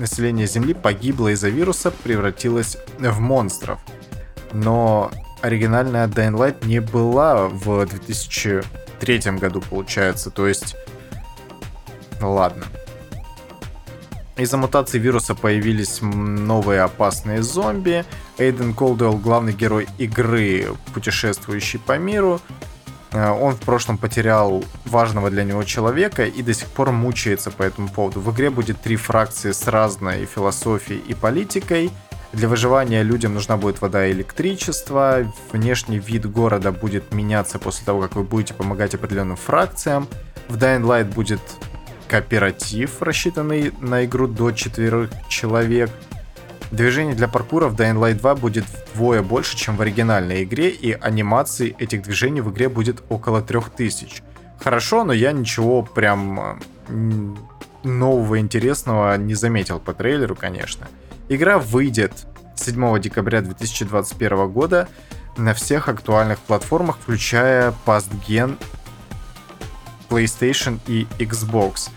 населения 0.00 0.46
Земли 0.48 0.74
погибло 0.74 1.28
из-за 1.28 1.48
вируса, 1.48 1.92
превратилось 1.92 2.76
в 2.98 3.20
монстров. 3.20 3.78
Но 4.52 5.12
оригинальная 5.42 6.08
Dying 6.08 6.36
Light 6.36 6.66
не 6.66 6.80
была 6.80 7.46
в 7.46 7.86
2003 7.86 9.18
году, 9.38 9.60
получается. 9.60 10.30
То 10.30 10.48
есть... 10.48 10.74
Ладно. 12.20 12.64
Из-за 14.36 14.56
мутации 14.56 14.98
вируса 14.98 15.36
появились 15.36 16.00
новые 16.02 16.80
опасные 16.80 17.42
зомби. 17.42 18.04
Эйден 18.36 18.74
Колдуэлл, 18.74 19.16
главный 19.16 19.52
герой 19.52 19.86
игры, 19.98 20.74
путешествующий 20.92 21.78
по 21.78 21.98
миру. 21.98 22.40
Э, 23.12 23.30
он 23.30 23.54
в 23.54 23.60
прошлом 23.60 23.96
потерял 23.96 24.64
важного 24.84 25.30
для 25.30 25.44
него 25.44 25.62
человека 25.62 26.24
и 26.24 26.42
до 26.42 26.52
сих 26.52 26.66
пор 26.68 26.90
мучается 26.90 27.52
по 27.52 27.62
этому 27.62 27.88
поводу. 27.88 28.20
В 28.20 28.34
игре 28.34 28.50
будет 28.50 28.80
три 28.80 28.96
фракции 28.96 29.52
с 29.52 29.68
разной 29.68 30.26
философией 30.26 31.00
и 31.06 31.14
политикой. 31.14 31.92
Для 32.32 32.48
выживания 32.48 33.04
людям 33.04 33.34
нужна 33.34 33.56
будет 33.56 33.80
вода 33.80 34.04
и 34.04 34.10
электричество. 34.10 35.32
Внешний 35.52 36.00
вид 36.00 36.28
города 36.28 36.72
будет 36.72 37.12
меняться 37.12 37.60
после 37.60 37.86
того, 37.86 38.00
как 38.00 38.16
вы 38.16 38.24
будете 38.24 38.54
помогать 38.54 38.96
определенным 38.96 39.36
фракциям. 39.36 40.08
В 40.48 40.56
Dying 40.56 40.82
Light 40.82 41.14
будет 41.14 41.40
кооператив, 42.14 43.02
рассчитанный 43.02 43.72
на 43.80 44.04
игру 44.04 44.28
до 44.28 44.52
четверых 44.52 45.10
человек. 45.28 45.90
Движений 46.70 47.14
для 47.14 47.26
паркура 47.26 47.66
в 47.66 47.74
Dying 47.74 47.98
Light 47.98 48.20
2 48.20 48.36
будет 48.36 48.64
вдвое 48.92 49.20
больше, 49.20 49.56
чем 49.56 49.76
в 49.76 49.80
оригинальной 49.82 50.44
игре, 50.44 50.68
и 50.68 50.92
анимаций 50.92 51.74
этих 51.76 52.02
движений 52.02 52.40
в 52.40 52.52
игре 52.52 52.68
будет 52.68 53.02
около 53.08 53.42
3000. 53.42 54.22
Хорошо, 54.60 55.02
но 55.02 55.12
я 55.12 55.32
ничего 55.32 55.82
прям 55.82 56.60
нового 57.82 58.38
интересного 58.38 59.16
не 59.16 59.34
заметил 59.34 59.80
по 59.80 59.92
трейлеру, 59.92 60.36
конечно. 60.36 60.86
Игра 61.28 61.58
выйдет 61.58 62.12
7 62.54 63.00
декабря 63.00 63.40
2021 63.40 64.52
года 64.52 64.88
на 65.36 65.52
всех 65.52 65.88
актуальных 65.88 66.38
платформах, 66.38 66.96
включая 67.02 67.74
Past 67.84 68.10
Gen, 68.28 68.56
PlayStation 70.08 70.78
и 70.86 71.08
Xbox. 71.18 71.90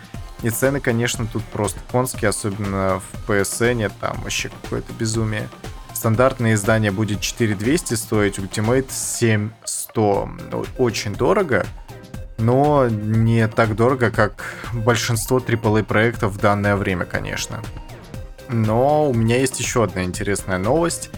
И 0.43 0.49
цены, 0.49 0.79
конечно, 0.79 1.25
тут 1.25 1.43
просто 1.45 1.79
конские, 1.91 2.29
особенно 2.29 3.01
в 3.01 3.29
PSN, 3.29 3.91
там 3.99 4.21
вообще 4.21 4.49
какое-то 4.49 4.93
безумие. 4.93 5.49
Стандартное 5.93 6.53
издание 6.53 6.91
будет 6.91 7.21
4200 7.21 7.95
стоить, 7.95 8.37
Ultimate 8.37 8.91
7100. 8.91 10.29
Ну, 10.51 10.65
очень 10.77 11.15
дорого, 11.15 11.65
но 12.37 12.87
не 12.87 13.47
так 13.47 13.75
дорого, 13.75 14.11
как 14.11 14.53
большинство 14.73 15.39
AAA 15.39 15.83
проектов 15.83 16.33
в 16.33 16.37
данное 16.37 16.75
время, 16.75 17.05
конечно. 17.05 17.63
Но 18.49 19.09
у 19.09 19.13
меня 19.13 19.39
есть 19.39 19.59
еще 19.59 19.83
одна 19.83 20.03
интересная 20.03 20.59
новость. 20.59 21.09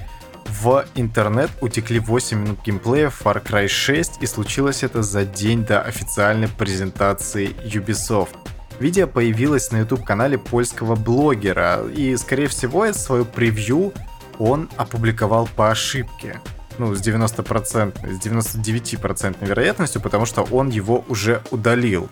В 0.45 0.85
интернет 0.95 1.51
утекли 1.61 1.99
8 1.99 2.39
минут 2.39 2.59
геймплея 2.63 3.09
Far 3.09 3.43
Cry 3.43 3.67
6, 3.67 4.21
и 4.21 4.25
случилось 4.25 4.83
это 4.83 5.03
за 5.03 5.25
день 5.25 5.65
до 5.65 5.81
официальной 5.81 6.47
презентации 6.47 7.49
Ubisoft. 7.65 8.35
Видео 8.79 9.07
появилось 9.07 9.71
на 9.71 9.79
YouTube-канале 9.79 10.37
польского 10.37 10.95
блогера, 10.95 11.85
и, 11.85 12.15
скорее 12.15 12.47
всего, 12.47 12.85
это 12.85 12.97
свое 12.97 13.25
превью 13.25 13.91
он 14.37 14.69
опубликовал 14.77 15.49
по 15.53 15.69
ошибке. 15.69 16.39
Ну, 16.77 16.95
с 16.95 17.01
90%, 17.01 18.13
с 18.13 18.25
99% 18.25 19.45
вероятностью, 19.45 20.01
потому 20.01 20.25
что 20.25 20.43
он 20.43 20.69
его 20.69 21.03
уже 21.09 21.43
удалил. 21.51 22.09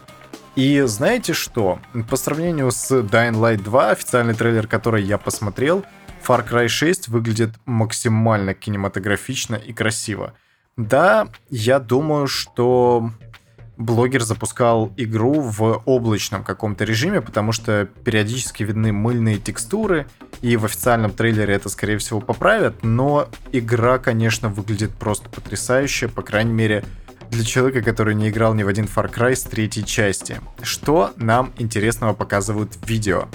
И 0.58 0.82
знаете 0.82 1.32
что? 1.32 1.80
По 2.10 2.18
сравнению 2.18 2.72
с 2.72 2.92
Dying 2.92 3.36
Light 3.36 3.64
2, 3.64 3.92
официальный 3.92 4.34
трейлер, 4.34 4.68
который 4.68 5.04
я 5.04 5.18
посмотрел, 5.18 5.86
Far 6.28 6.46
Cry 6.46 6.68
6 6.68 7.08
выглядит 7.08 7.52
максимально 7.66 8.54
кинематографично 8.54 9.56
и 9.56 9.72
красиво. 9.72 10.34
Да, 10.76 11.30
я 11.50 11.80
думаю, 11.80 12.28
что 12.28 13.12
блогер 13.77 14.24
запускал 14.24 14.91
игру 14.98 15.39
в 15.39 15.81
облачном 15.86 16.43
каком-то 16.43 16.84
режиме, 16.84 17.22
потому 17.22 17.51
что 17.51 17.88
периодически 18.03 18.63
видны 18.63 18.91
мыльные 18.91 19.38
текстуры, 19.38 20.07
и 20.41 20.57
в 20.57 20.65
официальном 20.65 21.12
трейлере 21.12 21.53
это, 21.53 21.69
скорее 21.69 21.98
всего, 21.98 22.19
поправят, 22.19 22.84
но 22.84 23.27
игра, 23.51 23.98
конечно, 23.98 24.50
выглядит 24.50 24.91
просто 24.93 25.29
потрясающе, 25.29 26.07
по 26.07 26.22
крайней 26.22 26.53
мере, 26.53 26.84
для 27.29 27.43
человека, 27.43 27.81
который 27.81 28.15
не 28.15 28.29
играл 28.29 28.53
ни 28.53 28.63
в 28.63 28.67
один 28.67 28.86
Far 28.86 29.13
Cry 29.13 29.36
с 29.36 29.43
третьей 29.43 29.86
части. 29.86 30.39
Что 30.62 31.12
нам 31.17 31.51
интересного 31.57 32.13
показывают 32.13 32.75
в 32.75 32.88
видео? 32.88 33.27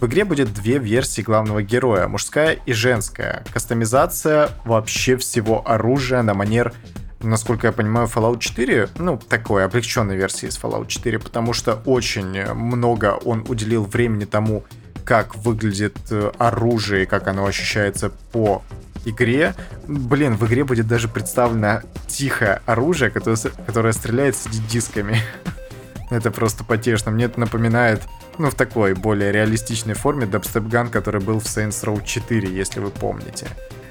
В 0.00 0.06
игре 0.06 0.24
будет 0.24 0.54
две 0.54 0.78
версии 0.78 1.20
главного 1.20 1.62
героя, 1.62 2.08
мужская 2.08 2.52
и 2.52 2.72
женская. 2.72 3.44
Кастомизация 3.52 4.50
вообще 4.64 5.16
всего 5.16 5.68
оружия 5.68 6.22
на 6.22 6.32
манер 6.32 6.72
насколько 7.20 7.66
я 7.66 7.72
понимаю, 7.72 8.06
Fallout 8.06 8.38
4, 8.38 8.88
ну, 8.98 9.18
такой 9.18 9.64
облегченной 9.64 10.16
версии 10.16 10.48
из 10.48 10.58
Fallout 10.58 10.86
4, 10.86 11.18
потому 11.18 11.52
что 11.52 11.80
очень 11.84 12.44
много 12.54 13.18
он 13.24 13.44
уделил 13.48 13.84
времени 13.84 14.24
тому, 14.24 14.64
как 15.04 15.36
выглядит 15.36 15.96
э, 16.10 16.30
оружие, 16.38 17.06
как 17.06 17.26
оно 17.28 17.46
ощущается 17.46 18.10
по 18.32 18.62
игре. 19.04 19.54
Блин, 19.86 20.36
в 20.36 20.46
игре 20.46 20.64
будет 20.64 20.86
даже 20.86 21.08
представлено 21.08 21.82
тихое 22.06 22.60
оружие, 22.66 23.10
которое, 23.10 23.38
которое 23.66 23.92
стреляет 23.92 24.36
с 24.36 24.46
дисками. 24.46 25.18
это 26.10 26.30
просто 26.30 26.64
потешно. 26.64 27.10
Мне 27.10 27.24
это 27.26 27.40
напоминает, 27.40 28.02
ну, 28.38 28.50
в 28.50 28.54
такой 28.54 28.94
более 28.94 29.32
реалистичной 29.32 29.94
форме 29.94 30.26
дабстеп-ган, 30.26 30.90
который 30.90 31.20
был 31.20 31.40
в 31.40 31.44
Saints 31.44 31.84
Row 31.84 32.04
4, 32.04 32.48
если 32.48 32.80
вы 32.80 32.90
помните. 32.90 33.46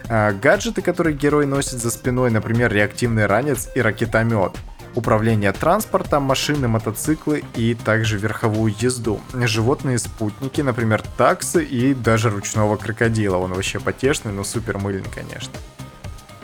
А, 0.09 0.33
гаджеты, 0.33 0.81
которые 0.81 1.15
герой 1.15 1.45
носит 1.45 1.79
за 1.79 1.91
спиной, 1.91 2.31
например, 2.31 2.73
реактивный 2.73 3.27
ранец 3.27 3.69
и 3.75 3.81
ракетомет. 3.81 4.53
Управление 4.95 5.51
транспортом, 5.51 6.23
машины, 6.23 6.67
мотоциклы 6.67 7.43
и 7.55 7.75
также 7.75 8.17
верховую 8.17 8.73
езду. 8.79 9.21
Животные 9.33 9.99
спутники, 9.99 10.61
например, 10.61 11.03
таксы 11.15 11.63
и 11.63 11.93
даже 11.93 12.31
ручного 12.31 12.75
крокодила. 12.75 13.37
Он 13.37 13.53
вообще 13.53 13.79
потешный, 13.79 14.31
но 14.31 14.43
супер 14.43 14.79
мыльный, 14.79 15.09
конечно. 15.13 15.53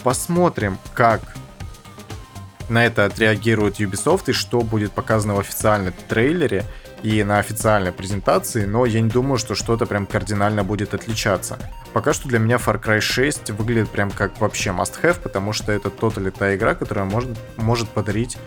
Посмотрим, 0.04 0.78
как 0.94 1.22
на 2.70 2.86
это 2.86 3.06
отреагирует 3.06 3.80
Ubisoft 3.80 4.26
и 4.28 4.34
что 4.34 4.62
будет 4.62 4.92
показано 4.92 5.34
в 5.34 5.40
официальном 5.40 5.94
трейлере 6.08 6.66
и 7.02 7.24
на 7.24 7.40
официальной 7.40 7.92
презентации, 7.92 8.66
но 8.66 8.86
я 8.86 9.02
не 9.02 9.10
думаю, 9.10 9.40
что 9.40 9.56
что-то 9.56 9.88
прям 9.88 10.06
кардинально 10.06 10.64
будет 10.64 10.94
отличаться. 10.94 11.58
Пока 11.96 12.12
что 12.12 12.28
для 12.28 12.40
меня 12.40 12.58
Far 12.58 12.84
Cry 12.84 13.00
6 13.00 13.52
выглядит 13.52 13.90
прям 13.90 14.12
как 14.12 14.42
вообще 14.42 14.72
must-have, 14.72 15.18
потому 15.24 15.54
что 15.54 15.72
это 15.72 15.90
totally 15.90 16.30
та 16.30 16.54
игра, 16.54 16.76
которая 16.76 17.06
может, 17.06 17.30
может 17.56 17.88
подарить 17.88 18.38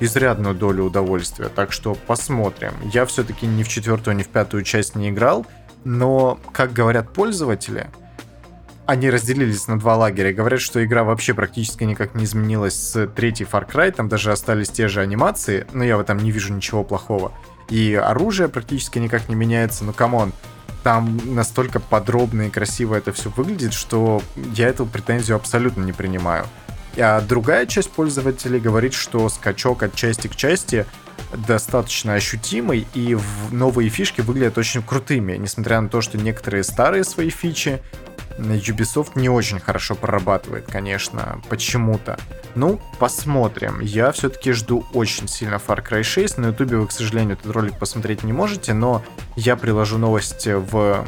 изрядную 0.00 0.54
долю 0.54 0.84
удовольствия. 0.84 1.50
Так 1.50 1.70
что 1.70 1.96
посмотрим. 2.06 2.72
Я 2.94 3.04
все-таки 3.04 3.46
ни 3.46 3.62
в 3.62 3.68
четвертую, 3.68 4.16
ни 4.16 4.22
в 4.22 4.28
пятую 4.28 4.62
часть 4.62 4.94
не 4.94 5.10
играл, 5.10 5.44
но, 5.84 6.40
как 6.52 6.72
говорят 6.72 7.12
пользователи, 7.12 7.90
они 8.86 9.10
разделились 9.10 9.68
на 9.68 9.78
два 9.78 9.96
лагеря. 9.96 10.32
Говорят, 10.32 10.62
что 10.62 10.82
игра 10.82 11.04
вообще 11.04 11.34
практически 11.34 11.84
никак 11.84 12.14
не 12.14 12.24
изменилась 12.24 12.74
с 12.74 13.06
третьей 13.08 13.44
Far 13.44 13.70
Cry, 13.70 13.92
там 13.92 14.08
даже 14.08 14.32
остались 14.32 14.70
те 14.70 14.88
же 14.88 15.02
анимации, 15.02 15.66
но 15.74 15.84
я 15.84 15.98
в 15.98 16.00
этом 16.00 16.16
не 16.16 16.30
вижу 16.30 16.54
ничего 16.54 16.82
плохого 16.82 17.32
и 17.68 17.94
оружие 17.94 18.48
практически 18.48 18.98
никак 18.98 19.28
не 19.28 19.34
меняется, 19.34 19.84
ну 19.84 19.92
come 19.92 20.15
on, 20.15 20.32
там 20.84 21.18
настолько 21.24 21.80
подробно 21.80 22.42
и 22.42 22.50
красиво 22.50 22.94
это 22.94 23.12
все 23.12 23.30
выглядит, 23.30 23.72
что 23.72 24.22
я 24.54 24.68
эту 24.68 24.86
претензию 24.86 25.36
абсолютно 25.36 25.82
не 25.82 25.92
принимаю. 25.92 26.46
А 26.96 27.20
другая 27.22 27.66
часть 27.66 27.90
пользователей 27.90 28.60
говорит, 28.60 28.92
что 28.92 29.28
скачок 29.30 29.82
от 29.82 29.94
части 29.96 30.28
к 30.28 30.36
части 30.36 30.86
достаточно 31.48 32.14
ощутимый, 32.14 32.86
и 32.94 33.16
новые 33.50 33.88
фишки 33.88 34.20
выглядят 34.20 34.58
очень 34.58 34.82
крутыми, 34.82 35.36
несмотря 35.36 35.80
на 35.80 35.88
то, 35.88 36.00
что 36.02 36.18
некоторые 36.18 36.62
старые 36.62 37.02
свои 37.02 37.30
фичи 37.30 37.80
Ubisoft 38.38 39.12
не 39.14 39.28
очень 39.28 39.60
хорошо 39.60 39.94
прорабатывает, 39.94 40.66
конечно, 40.66 41.40
почему-то. 41.48 42.18
Ну, 42.54 42.80
посмотрим. 42.98 43.80
Я 43.80 44.12
все-таки 44.12 44.52
жду 44.52 44.84
очень 44.92 45.28
сильно 45.28 45.54
Far 45.54 45.84
Cry 45.86 46.02
6. 46.02 46.38
На 46.38 46.46
ютубе 46.46 46.76
вы, 46.76 46.86
к 46.86 46.92
сожалению, 46.92 47.36
этот 47.36 47.50
ролик 47.52 47.78
посмотреть 47.78 48.22
не 48.22 48.32
можете, 48.32 48.74
но 48.74 49.02
я 49.36 49.56
приложу 49.56 49.98
новости 49.98 50.50
в 50.50 51.04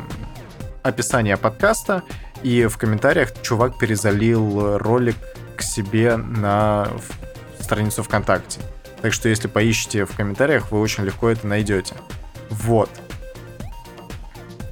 описание 0.82 1.36
подкаста, 1.36 2.02
и 2.42 2.66
в 2.66 2.78
комментариях 2.78 3.30
чувак 3.42 3.78
перезалил 3.78 4.78
ролик 4.78 5.16
к 5.56 5.62
себе 5.62 6.16
на 6.16 6.88
страницу 7.58 8.02
ВКонтакте. 8.02 8.60
Так 9.02 9.12
что 9.12 9.28
если 9.28 9.48
поищите 9.48 10.04
в 10.04 10.14
комментариях, 10.14 10.70
вы 10.70 10.80
очень 10.80 11.04
легко 11.04 11.28
это 11.28 11.46
найдете. 11.46 11.94
Вот. 12.50 12.90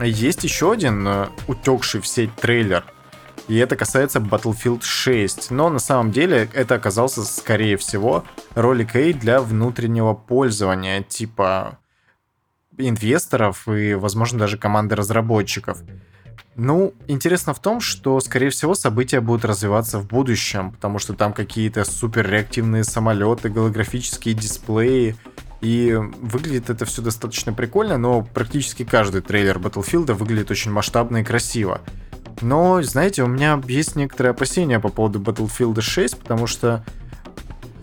Есть 0.01 0.45
еще 0.45 0.73
один 0.73 1.07
э, 1.07 1.29
утекший 1.47 2.01
в 2.01 2.07
сеть 2.07 2.35
трейлер, 2.35 2.85
и 3.47 3.57
это 3.57 3.77
касается 3.77 4.19
Battlefield 4.19 4.83
6. 4.83 5.51
Но 5.51 5.69
на 5.69 5.79
самом 5.79 6.11
деле 6.11 6.49
это 6.53 6.77
оказался, 6.77 7.25
скорее 7.25 7.77
всего, 7.77 8.25
ролик 8.55 8.97
A 8.97 9.13
для 9.13 9.41
внутреннего 9.41 10.15
пользования, 10.15 11.03
типа 11.03 11.79
инвесторов 12.79 13.69
и, 13.69 13.95
возможно, 13.95 14.41
даже 14.41 14.59
команды 14.59 14.97
разработчиков. 14.97 15.79
Ну, 16.57 16.95
интересно 17.09 17.53
в 17.53 17.61
том, 17.61 17.81
что, 17.81 18.19
скорее 18.21 18.51
всего, 18.51 18.75
события 18.75 19.21
будут 19.21 19.45
развиваться 19.45 19.99
в 19.99 20.07
будущем, 20.07 20.73
потому 20.73 20.99
что 20.99 21.15
там 21.15 21.33
какие-то 21.33 21.85
супер 21.85 22.29
реактивные 22.29 22.85
самолеты, 22.85 23.49
голографические 23.49 24.35
дисплеи, 24.35 25.17
и 25.65 25.95
выглядит 25.95 26.69
это 26.69 26.85
все 26.85 27.01
достаточно 27.01 27.55
прикольно, 27.55 27.97
но 27.97 28.23
практически 28.23 28.85
каждый 28.85 29.23
трейлер 29.23 29.57
Battlefield 29.57 30.13
выглядит 30.13 30.51
очень 30.51 30.71
масштабно 30.71 31.19
и 31.19 31.25
красиво. 31.25 31.81
Но, 32.43 32.83
знаете, 32.83 33.23
у 33.23 33.27
меня 33.27 33.61
есть 33.67 33.97
некоторые 33.97 34.33
опасения 34.33 34.79
по 34.79 34.91
поводу 34.91 35.21
Battlefield 35.21 35.81
6, 35.81 36.19
потому 36.19 36.47
что 36.47 36.85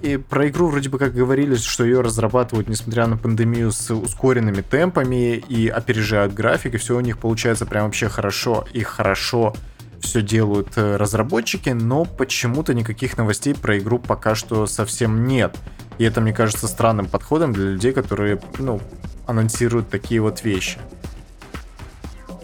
и 0.03 0.17
про 0.17 0.47
игру 0.47 0.67
вроде 0.67 0.89
бы 0.89 0.97
как 0.97 1.13
говорили, 1.13 1.55
что 1.55 1.83
ее 1.83 2.01
разрабатывают, 2.01 2.69
несмотря 2.69 3.07
на 3.07 3.17
пандемию, 3.17 3.71
с 3.71 3.91
ускоренными 3.91 4.61
темпами 4.61 5.37
и 5.37 5.67
опережают 5.67 6.33
график, 6.33 6.75
и 6.75 6.77
все 6.77 6.97
у 6.97 7.01
них 7.01 7.17
получается 7.17 7.65
прям 7.65 7.85
вообще 7.85 8.09
хорошо. 8.09 8.65
И 8.73 8.81
хорошо 8.83 9.55
все 9.99 10.21
делают 10.21 10.69
э, 10.75 10.97
разработчики, 10.97 11.69
но 11.69 12.05
почему-то 12.05 12.73
никаких 12.73 13.17
новостей 13.17 13.53
про 13.53 13.77
игру 13.77 13.99
пока 13.99 14.35
что 14.35 14.65
совсем 14.65 15.25
нет. 15.25 15.55
И 16.01 16.03
это, 16.03 16.19
мне 16.19 16.33
кажется, 16.33 16.67
странным 16.67 17.05
подходом 17.07 17.53
для 17.53 17.65
людей, 17.65 17.93
которые, 17.93 18.41
ну, 18.57 18.81
анонсируют 19.27 19.91
такие 19.91 20.19
вот 20.19 20.43
вещи. 20.43 20.79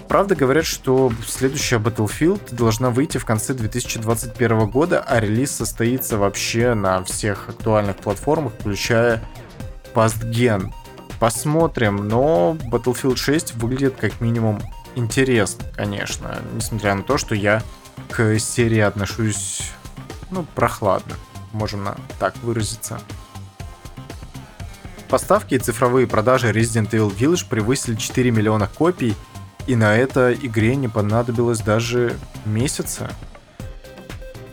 Правда 0.08 0.36
говорят, 0.36 0.68
что 0.68 1.12
следующая 1.26 1.78
Battlefield 1.78 2.54
должна 2.54 2.92
выйти 2.92 3.18
в 3.18 3.26
конце 3.26 3.56
2021 3.56 4.68
года, 4.70 5.00
а 5.00 5.20
релиз 5.20 5.50
состоится 5.50 6.20
вообще 6.20 6.76
на 6.76 7.04
всех 7.04 7.50
актуальных 7.50 7.98
платформах, 7.98 8.54
включая 8.60 9.24
PastGen. 9.96 10.72
Посмотрим, 11.20 12.08
но 12.08 12.56
Battlefield 12.72 13.16
6 13.16 13.56
выглядит 13.56 13.96
как 14.00 14.22
минимум 14.22 14.62
интересно, 14.94 15.66
конечно, 15.76 16.38
несмотря 16.54 16.94
на 16.94 17.02
то, 17.02 17.18
что 17.18 17.34
я 17.34 17.64
к 18.12 18.38
серии 18.38 18.82
отношусь, 18.82 19.72
ну, 20.30 20.46
прохладно, 20.54 21.16
можно 21.54 21.98
так 22.20 22.38
выразиться. 22.44 23.00
Поставки 25.10 25.54
и 25.54 25.60
цифровые 25.60 26.06
продажи 26.06 26.52
Resident 26.52 26.90
Evil 26.90 27.16
Village 27.16 27.46
превысили 27.50 27.96
4 27.96 28.30
миллиона 28.32 28.68
копий, 28.68 29.16
и 29.66 29.76
на 29.76 29.96
это 29.96 30.34
игре 30.34 30.76
не 30.76 30.90
понадобилось 30.90 31.60
даже 31.60 32.18
месяца. 32.46 33.10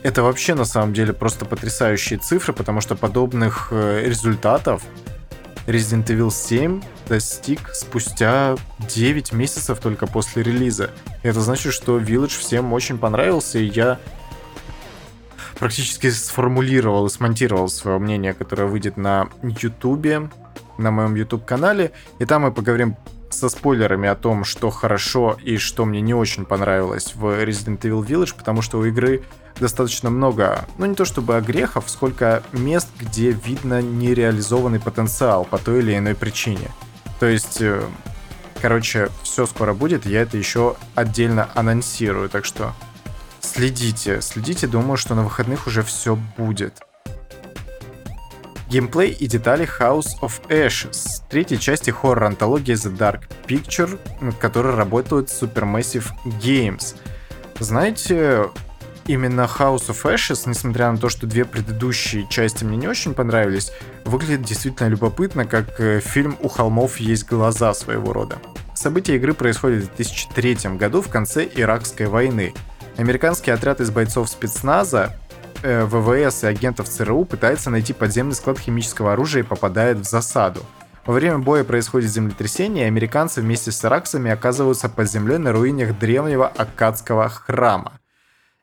Это 0.04 0.22
вообще 0.22 0.54
на 0.54 0.64
самом 0.64 0.92
деле 0.92 1.12
просто 1.12 1.44
потрясающие 1.44 2.18
цифры, 2.18 2.52
потому 2.52 2.80
что 2.80 2.94
подобных 2.94 3.68
э, 3.70 4.02
результатов 4.04 4.82
Resident 5.66 6.06
Evil 6.06 6.30
7 6.30 6.82
достиг 7.08 7.70
спустя 7.72 8.56
9 8.88 9.32
месяцев 9.32 9.80
только 9.80 10.06
после 10.06 10.42
релиза. 10.42 10.90
Это 11.22 11.40
значит, 11.40 11.72
что 11.72 11.98
Village 11.98 12.38
всем 12.38 12.72
очень 12.72 12.98
понравился, 12.98 13.58
и 13.58 13.64
я 13.64 13.98
практически 15.58 16.10
сформулировал 16.10 17.06
и 17.06 17.10
смонтировал 17.10 17.68
свое 17.68 17.98
мнение, 17.98 18.34
которое 18.34 18.66
выйдет 18.66 18.96
на 18.96 19.28
YouTube 19.42 20.30
на 20.78 20.90
моем 20.90 21.14
YouTube-канале, 21.14 21.92
и 22.18 22.24
там 22.24 22.42
мы 22.42 22.52
поговорим 22.52 22.96
со 23.30 23.48
спойлерами 23.48 24.08
о 24.08 24.14
том, 24.14 24.44
что 24.44 24.70
хорошо 24.70 25.36
и 25.42 25.58
что 25.58 25.84
мне 25.84 26.00
не 26.00 26.14
очень 26.14 26.44
понравилось 26.44 27.14
в 27.14 27.24
Resident 27.24 27.80
Evil 27.80 28.06
Village, 28.06 28.34
потому 28.36 28.62
что 28.62 28.78
у 28.78 28.84
игры 28.84 29.22
достаточно 29.58 30.10
много, 30.10 30.66
ну 30.78 30.86
не 30.86 30.94
то 30.94 31.04
чтобы 31.04 31.36
огрехов, 31.36 31.88
сколько 31.88 32.42
мест, 32.52 32.88
где 32.98 33.30
видно 33.30 33.82
нереализованный 33.82 34.80
потенциал 34.80 35.44
по 35.44 35.58
той 35.58 35.80
или 35.80 35.96
иной 35.96 36.14
причине. 36.14 36.70
То 37.20 37.26
есть, 37.26 37.60
э, 37.60 37.82
короче, 38.60 39.10
все 39.22 39.46
скоро 39.46 39.74
будет, 39.74 40.06
я 40.06 40.22
это 40.22 40.36
еще 40.36 40.76
отдельно 40.94 41.48
анонсирую, 41.54 42.28
так 42.28 42.44
что 42.44 42.72
следите, 43.40 44.20
следите, 44.20 44.66
думаю, 44.66 44.96
что 44.96 45.14
на 45.14 45.22
выходных 45.22 45.66
уже 45.66 45.82
все 45.82 46.18
будет. 46.36 46.82
Геймплей 48.74 49.12
и 49.12 49.28
детали 49.28 49.68
House 49.78 50.18
of 50.20 50.32
Ashes, 50.48 51.22
третьей 51.30 51.60
части 51.60 51.90
хоррор-антологии 51.90 52.74
The 52.74 52.96
Dark 52.96 53.20
Picture, 53.46 54.00
над 54.20 54.34
которой 54.38 54.74
работают 54.74 55.28
Supermassive 55.28 56.06
Games. 56.42 56.96
Знаете, 57.60 58.46
именно 59.06 59.42
House 59.42 59.90
of 59.90 60.02
Ashes, 60.02 60.48
несмотря 60.48 60.90
на 60.90 60.98
то, 60.98 61.08
что 61.08 61.28
две 61.28 61.44
предыдущие 61.44 62.26
части 62.28 62.64
мне 62.64 62.76
не 62.76 62.88
очень 62.88 63.14
понравились, 63.14 63.70
выглядит 64.04 64.42
действительно 64.42 64.88
любопытно, 64.88 65.46
как 65.46 65.78
э, 65.78 66.00
фильм 66.00 66.36
«У 66.42 66.48
холмов 66.48 66.96
есть 66.96 67.28
глаза» 67.28 67.74
своего 67.74 68.12
рода. 68.12 68.38
События 68.74 69.14
игры 69.14 69.34
происходят 69.34 69.84
в 69.84 69.94
2003 69.94 70.76
году 70.76 71.00
в 71.00 71.08
конце 71.08 71.48
Иракской 71.54 72.06
войны. 72.06 72.52
Американский 72.96 73.52
отряд 73.52 73.80
из 73.80 73.92
бойцов 73.92 74.28
спецназа 74.28 75.14
ВВС 75.64 76.44
и 76.44 76.46
агентов 76.46 76.88
ЦРУ 76.88 77.24
пытается 77.24 77.70
найти 77.70 77.94
подземный 77.94 78.34
склад 78.34 78.58
химического 78.58 79.14
оружия 79.14 79.42
и 79.42 79.46
попадает 79.46 79.98
в 79.98 80.04
засаду. 80.04 80.60
Во 81.06 81.14
время 81.14 81.38
боя 81.38 81.64
происходит 81.64 82.10
землетрясение, 82.10 82.84
и 82.84 82.88
американцы 82.88 83.40
вместе 83.40 83.72
с 83.72 83.84
иракцами 83.84 84.30
оказываются 84.30 84.88
под 84.90 85.10
землей 85.10 85.38
на 85.38 85.52
руинах 85.52 85.98
древнего 85.98 86.46
аккадского 86.46 87.28
храма. 87.30 88.00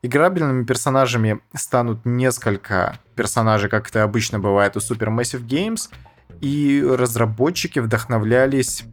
Играбельными 0.04 0.64
персонажами 0.64 1.40
станут 1.56 2.06
несколько 2.06 2.98
персонажей, 3.16 3.70
как 3.70 3.90
это 3.90 4.04
обычно 4.04 4.40
бывает 4.40 4.78
у 4.78 4.80
Supermassive 4.80 5.46
Games, 5.46 5.90
и 6.40 6.84
разработчики 6.88 7.80
вдохновлялись 7.80 8.84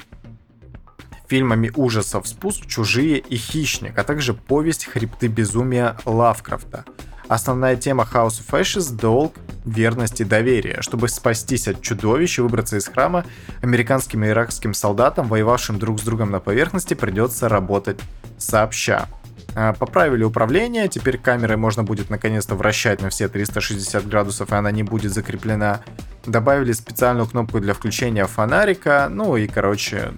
фильмами 1.26 1.70
ужасов 1.76 2.26
«Спуск», 2.26 2.66
«Чужие» 2.66 3.18
и 3.18 3.36
«Хищник», 3.36 3.98
а 3.98 4.04
также 4.04 4.32
повесть 4.32 4.86
«Хребты 4.86 5.28
безумия» 5.28 5.96
Лавкрафта. 6.04 6.84
Основная 7.28 7.76
тема 7.76 8.08
House 8.10 8.40
of 8.40 8.58
Ashes— 8.58 8.90
долг, 9.00 9.34
верность 9.66 10.20
и 10.20 10.24
доверие. 10.24 10.78
Чтобы 10.80 11.08
спастись 11.08 11.68
от 11.68 11.82
чудовищ 11.82 12.38
и 12.38 12.42
выбраться 12.42 12.78
из 12.78 12.88
храма, 12.88 13.26
американским 13.60 14.24
и 14.24 14.28
иракским 14.28 14.72
солдатам, 14.72 15.28
воевавшим 15.28 15.78
друг 15.78 16.00
с 16.00 16.02
другом 16.02 16.30
на 16.30 16.40
поверхности, 16.40 16.94
придется 16.94 17.50
работать 17.50 18.00
сообща. 18.38 19.08
А, 19.54 19.74
поправили 19.74 20.24
управление, 20.24 20.88
теперь 20.88 21.18
камерой 21.18 21.56
можно 21.58 21.84
будет 21.84 22.08
наконец-то 22.08 22.54
вращать 22.54 23.02
на 23.02 23.10
все 23.10 23.28
360 23.28 24.08
градусов, 24.08 24.50
и 24.52 24.54
она 24.54 24.70
не 24.70 24.82
будет 24.82 25.12
закреплена. 25.12 25.80
Добавили 26.24 26.72
специальную 26.72 27.26
кнопку 27.26 27.60
для 27.60 27.74
включения 27.74 28.26
фонарика, 28.26 29.08
ну 29.10 29.36
и, 29.36 29.46
короче, 29.46 30.12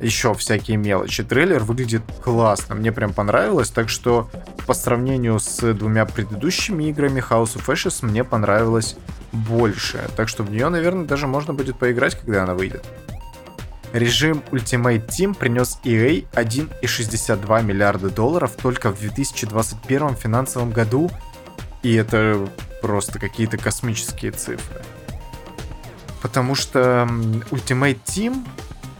еще 0.00 0.34
всякие 0.34 0.76
мелочи. 0.76 1.22
Трейлер 1.22 1.62
выглядит 1.62 2.02
классно, 2.22 2.74
мне 2.74 2.92
прям 2.92 3.12
понравилось, 3.12 3.70
так 3.70 3.88
что 3.88 4.30
по 4.66 4.74
сравнению 4.74 5.40
с 5.40 5.72
двумя 5.74 6.04
предыдущими 6.04 6.84
играми 6.84 7.20
House 7.20 7.56
of 7.56 7.66
Ashes 7.66 8.04
мне 8.04 8.24
понравилось 8.24 8.96
больше. 9.32 10.00
Так 10.16 10.28
что 10.28 10.42
в 10.42 10.50
нее, 10.50 10.68
наверное, 10.68 11.06
даже 11.06 11.26
можно 11.26 11.54
будет 11.54 11.78
поиграть, 11.78 12.14
когда 12.18 12.44
она 12.44 12.54
выйдет. 12.54 12.84
Режим 13.92 14.42
Ultimate 14.50 15.06
Team 15.06 15.34
принес 15.34 15.78
EA 15.82 16.26
1,62 16.32 17.62
миллиарда 17.62 18.10
долларов 18.10 18.52
только 18.60 18.92
в 18.92 19.00
2021 19.00 20.14
финансовом 20.14 20.70
году, 20.70 21.10
и 21.82 21.94
это 21.94 22.46
просто 22.82 23.18
какие-то 23.18 23.56
космические 23.56 24.32
цифры. 24.32 24.82
Потому 26.20 26.54
что 26.54 27.08
Ultimate 27.50 27.98
Team 28.04 28.44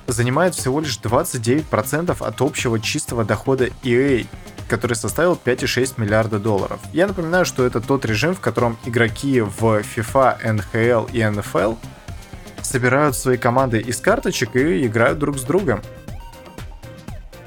занимает 0.09 0.55
всего 0.55 0.81
лишь 0.81 0.99
29% 0.99 2.27
от 2.27 2.41
общего 2.41 2.81
чистого 2.81 3.25
дохода 3.25 3.67
EA, 3.85 4.27
который 4.69 4.95
составил 4.95 5.39
5,6 5.43 5.95
миллиарда 5.99 6.39
долларов. 6.39 6.81
Я 6.93 7.07
напоминаю, 7.07 7.45
что 7.45 7.65
это 7.65 7.81
тот 7.81 8.05
режим, 8.05 8.35
в 8.35 8.41
котором 8.41 8.77
игроки 8.85 9.41
в 9.41 9.63
FIFA, 9.81 10.43
NHL 10.43 11.11
и 11.13 11.19
NFL 11.19 11.79
собирают 12.63 13.17
свои 13.17 13.37
команды 13.37 13.79
из 13.81 13.99
карточек 14.01 14.57
и 14.57 14.87
играют 14.87 15.19
друг 15.19 15.39
с 15.39 15.43
другом. 15.43 15.83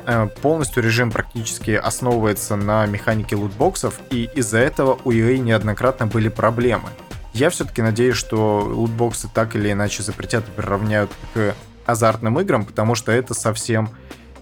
Э, 0.05 0.27
полностью 0.41 0.83
режим 0.83 1.11
практически 1.11 1.71
основывается 1.71 2.55
на 2.55 2.85
механике 2.85 3.35
лутбоксов, 3.35 3.99
и 4.09 4.29
из-за 4.35 4.59
этого 4.59 4.99
у 5.03 5.11
EA 5.11 5.37
неоднократно 5.37 6.07
были 6.07 6.29
проблемы. 6.29 6.89
Я 7.33 7.49
все-таки 7.49 7.81
надеюсь, 7.81 8.15
что 8.15 8.59
лутбоксы 8.59 9.29
так 9.33 9.55
или 9.55 9.71
иначе 9.71 10.03
запретят 10.03 10.47
и 10.47 10.51
приравняют 10.51 11.11
к 11.33 11.55
азартным 11.85 12.39
играм, 12.39 12.65
потому 12.65 12.95
что 12.95 13.11
это 13.11 13.33
совсем 13.33 13.89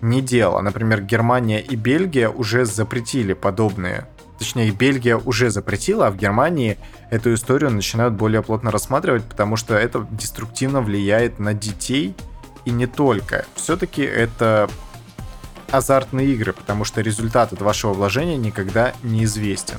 не 0.02 0.22
дело. 0.22 0.62
Например, 0.62 1.02
Германия 1.02 1.62
и 1.62 1.76
Бельгия 1.76 2.30
уже 2.30 2.66
запретили 2.66 3.34
подобные. 3.34 4.08
Точнее, 4.38 4.72
Бельгия 4.72 5.18
уже 5.18 5.50
запретила, 5.50 6.08
а 6.08 6.12
в 6.12 6.16
Германии 6.16 6.78
эту 7.10 7.34
историю 7.34 7.72
начинают 7.72 8.14
более 8.14 8.42
плотно 8.42 8.72
рассматривать, 8.72 9.26
потому 9.26 9.58
что 9.58 9.76
это 9.76 10.08
деструктивно 10.12 10.82
влияет 10.82 11.40
на 11.40 11.54
детей 11.54 12.16
и 12.64 12.72
не 12.72 12.88
только. 12.88 13.46
Все-таки 13.56 14.02
это 14.02 14.70
азартные 15.72 16.28
игры, 16.34 16.54
потому 16.54 16.86
что 16.86 17.02
результат 17.02 17.52
от 17.52 17.62
вашего 17.62 17.94
вложения 17.94 18.38
никогда 18.38 18.94
не 19.04 19.26
известен. 19.26 19.78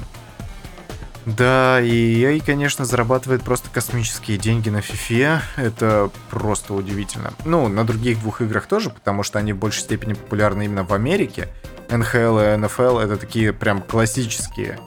Да, 1.27 1.81
и 1.81 2.23
EA, 2.23 2.43
конечно, 2.45 2.85
зарабатывает 2.85 3.43
просто 3.43 3.69
космические 3.71 4.39
деньги 4.39 4.71
на 4.71 4.79
FIFA. 4.79 5.41
Это 5.57 6.11
просто 6.31 6.75
удивительно. 6.75 7.33
Ну, 7.45 7.69
на 7.69 7.85
других 7.85 8.21
двух 8.21 8.41
играх 8.41 8.67
тоже, 8.67 8.91
потому 8.91 9.23
что 9.23 9.39
они 9.39 9.53
в 9.53 9.59
большей 9.59 9.83
степени 9.83 10.15
популярны 10.15 10.65
именно 10.65 10.85
в 10.85 10.93
Америке. 10.93 11.49
NHL 11.89 12.55
и 12.55 12.59
NFL— 12.59 13.01
это 13.05 13.17
такие 13.17 13.53
прям 13.53 13.83
классические 13.83 14.79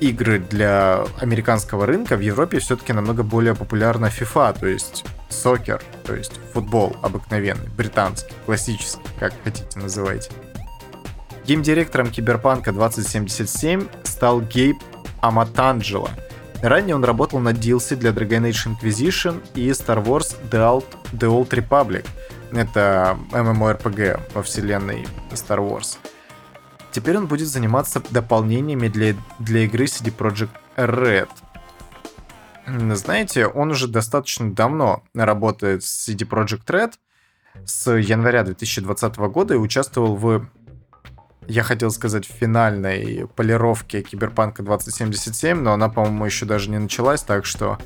игры 0.00 0.38
для 0.38 1.04
американского 1.18 1.86
рынка. 1.86 2.16
В 2.16 2.20
Европе 2.20 2.58
все-таки 2.58 2.92
намного 2.92 3.22
более 3.22 3.54
популярна 3.54 4.06
FIFA, 4.06 4.58
то 4.58 4.66
есть 4.66 5.04
сокер, 5.28 5.82
то 6.04 6.14
есть 6.14 6.32
футбол 6.52 6.96
обыкновенный, 7.02 7.68
британский, 7.76 8.32
классический, 8.44 9.08
как 9.18 9.32
хотите 9.44 9.78
называйте. 9.78 10.30
Геймдиректором 11.46 12.10
Киберпанка 12.10 12.72
2077 12.72 13.86
стал 14.02 14.40
Гейб 14.40 14.76
Аматанджело. 15.28 16.08
Ранее 16.62 16.94
он 16.94 17.04
работал 17.04 17.38
над 17.38 17.56
DLC 17.58 17.96
для 17.96 18.10
Dragon 18.10 18.50
Age 18.50 18.76
Inquisition 18.76 19.42
и 19.54 19.68
Star 19.70 20.02
Wars 20.04 20.36
The 20.50 20.58
Old, 20.58 20.86
The 21.12 21.28
Old 21.28 21.50
Republic. 21.50 22.06
Это 22.52 23.18
MMORPG 23.32 24.20
во 24.34 24.42
вселенной 24.42 25.06
Star 25.32 25.58
Wars. 25.58 25.98
Теперь 26.92 27.18
он 27.18 27.26
будет 27.26 27.48
заниматься 27.48 28.02
дополнениями 28.10 28.88
для, 28.88 29.14
для 29.38 29.64
игры 29.64 29.84
CD 29.84 30.10
Projekt 30.16 30.48
Red. 30.76 31.28
Знаете, 32.94 33.46
он 33.46 33.70
уже 33.70 33.86
достаточно 33.86 34.50
давно 34.50 35.04
работает 35.14 35.84
с 35.84 36.08
CD 36.08 36.26
Projekt 36.26 36.64
Red, 36.66 36.94
с 37.64 37.90
января 37.90 38.44
2020 38.44 39.16
года 39.16 39.54
и 39.54 39.58
участвовал 39.58 40.16
в 40.16 40.46
я 41.48 41.62
хотел 41.62 41.90
сказать, 41.90 42.24
финальной 42.24 43.26
полировке 43.34 44.02
Киберпанка 44.02 44.62
2077, 44.62 45.60
но 45.60 45.72
она, 45.72 45.88
по-моему, 45.88 46.24
еще 46.24 46.46
даже 46.46 46.70
не 46.70 46.78
началась, 46.78 47.22
так 47.22 47.44
что 47.44 47.78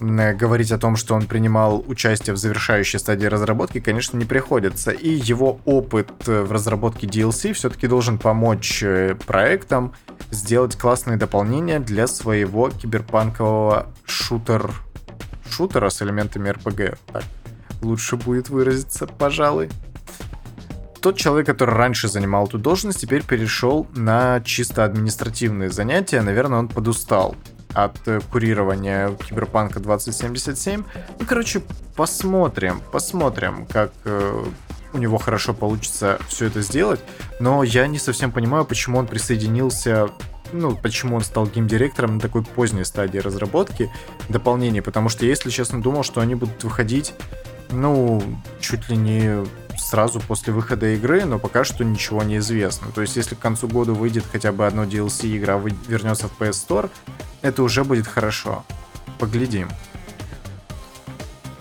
говорить 0.00 0.72
о 0.72 0.78
том, 0.78 0.96
что 0.96 1.14
он 1.14 1.26
принимал 1.26 1.84
участие 1.86 2.34
в 2.34 2.36
завершающей 2.36 2.98
стадии 2.98 3.26
разработки, 3.26 3.78
конечно, 3.78 4.18
не 4.18 4.24
приходится. 4.24 4.90
И 4.90 5.08
его 5.08 5.60
опыт 5.64 6.10
в 6.26 6.50
разработке 6.50 7.06
DLC 7.06 7.52
все-таки 7.52 7.86
должен 7.86 8.18
помочь 8.18 8.82
э, 8.82 9.14
проектам 9.26 9.94
сделать 10.30 10.76
классные 10.76 11.18
дополнения 11.18 11.78
для 11.78 12.08
своего 12.08 12.70
киберпанкового 12.70 13.86
шутер... 14.04 14.72
шутера 15.48 15.88
с 15.88 16.02
элементами 16.02 16.50
RPG. 16.50 16.98
Так, 17.12 17.24
лучше 17.80 18.16
будет 18.16 18.48
выразиться, 18.48 19.06
пожалуй 19.06 19.70
тот 21.02 21.16
человек, 21.16 21.46
который 21.46 21.74
раньше 21.74 22.08
занимал 22.08 22.46
эту 22.46 22.58
должность, 22.58 23.00
теперь 23.00 23.24
перешел 23.24 23.86
на 23.94 24.40
чисто 24.40 24.84
административные 24.84 25.68
занятия. 25.68 26.22
Наверное, 26.22 26.60
он 26.60 26.68
подустал 26.68 27.34
от 27.74 27.96
э, 28.06 28.20
курирования 28.30 29.10
Киберпанка 29.10 29.80
2077. 29.80 30.84
Ну, 31.18 31.26
короче, 31.26 31.62
посмотрим, 31.96 32.80
посмотрим, 32.92 33.66
как 33.66 33.92
э, 34.04 34.44
у 34.92 34.98
него 34.98 35.18
хорошо 35.18 35.54
получится 35.54 36.20
все 36.28 36.46
это 36.46 36.62
сделать. 36.62 37.00
Но 37.40 37.64
я 37.64 37.88
не 37.88 37.98
совсем 37.98 38.30
понимаю, 38.30 38.64
почему 38.64 38.98
он 38.98 39.06
присоединился 39.06 40.08
ну, 40.52 40.76
почему 40.76 41.16
он 41.16 41.22
стал 41.22 41.46
геймдиректором 41.46 42.16
на 42.16 42.20
такой 42.20 42.44
поздней 42.44 42.84
стадии 42.84 43.16
разработки 43.16 43.90
дополнений, 44.28 44.82
потому 44.82 45.08
что, 45.08 45.24
если 45.24 45.48
честно, 45.48 45.80
думал, 45.80 46.02
что 46.02 46.20
они 46.20 46.34
будут 46.34 46.62
выходить, 46.62 47.14
ну, 47.70 48.22
чуть 48.60 48.90
ли 48.90 48.96
не 48.98 49.46
сразу 49.82 50.20
после 50.20 50.52
выхода 50.52 50.94
игры, 50.94 51.24
но 51.24 51.38
пока 51.38 51.64
что 51.64 51.84
ничего 51.84 52.22
не 52.22 52.38
известно. 52.38 52.88
То 52.94 53.02
есть, 53.02 53.16
если 53.16 53.34
к 53.34 53.38
концу 53.38 53.68
года 53.68 53.92
выйдет 53.92 54.24
хотя 54.30 54.52
бы 54.52 54.66
одно 54.66 54.84
DLC, 54.84 55.36
игра 55.36 55.60
вернется 55.88 56.28
в 56.28 56.40
PS 56.40 56.66
Store, 56.66 56.90
это 57.42 57.62
уже 57.62 57.84
будет 57.84 58.06
хорошо. 58.06 58.64
Поглядим. 59.18 59.68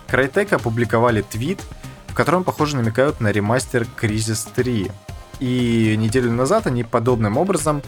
Crytek 0.08 0.56
опубликовали 0.56 1.22
твит, 1.22 1.60
в 2.08 2.14
котором, 2.14 2.44
похоже, 2.44 2.78
намекают 2.78 3.22
на 3.22 3.32
ремастер 3.32 3.88
Crisis 4.00 4.48
3. 4.54 4.92
И 5.40 5.96
неделю 5.98 6.32
назад 6.32 6.68
они 6.68 6.84
подобным 6.84 7.38
образом 7.38 7.82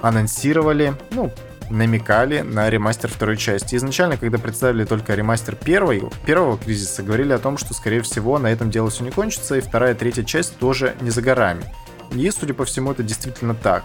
анонсировали, 0.00 0.94
ну, 1.10 1.32
намекали 1.70 2.40
на 2.40 2.68
ремастер 2.70 3.10
второй 3.10 3.36
части. 3.36 3.76
Изначально, 3.76 4.16
когда 4.16 4.38
представили 4.38 4.84
только 4.84 5.14
ремастер 5.14 5.56
первой, 5.56 6.02
первого 6.26 6.58
кризиса, 6.58 7.02
говорили 7.02 7.32
о 7.32 7.38
том, 7.38 7.58
что, 7.58 7.74
скорее 7.74 8.02
всего, 8.02 8.38
на 8.38 8.48
этом 8.48 8.70
дело 8.70 8.90
все 8.90 9.04
не 9.04 9.10
кончится, 9.10 9.56
и 9.56 9.60
вторая, 9.60 9.94
третья 9.94 10.24
часть 10.24 10.58
тоже 10.58 10.94
не 11.00 11.10
за 11.10 11.22
горами. 11.22 11.64
И, 12.12 12.30
судя 12.30 12.54
по 12.54 12.64
всему, 12.64 12.92
это 12.92 13.02
действительно 13.02 13.54
так. 13.54 13.82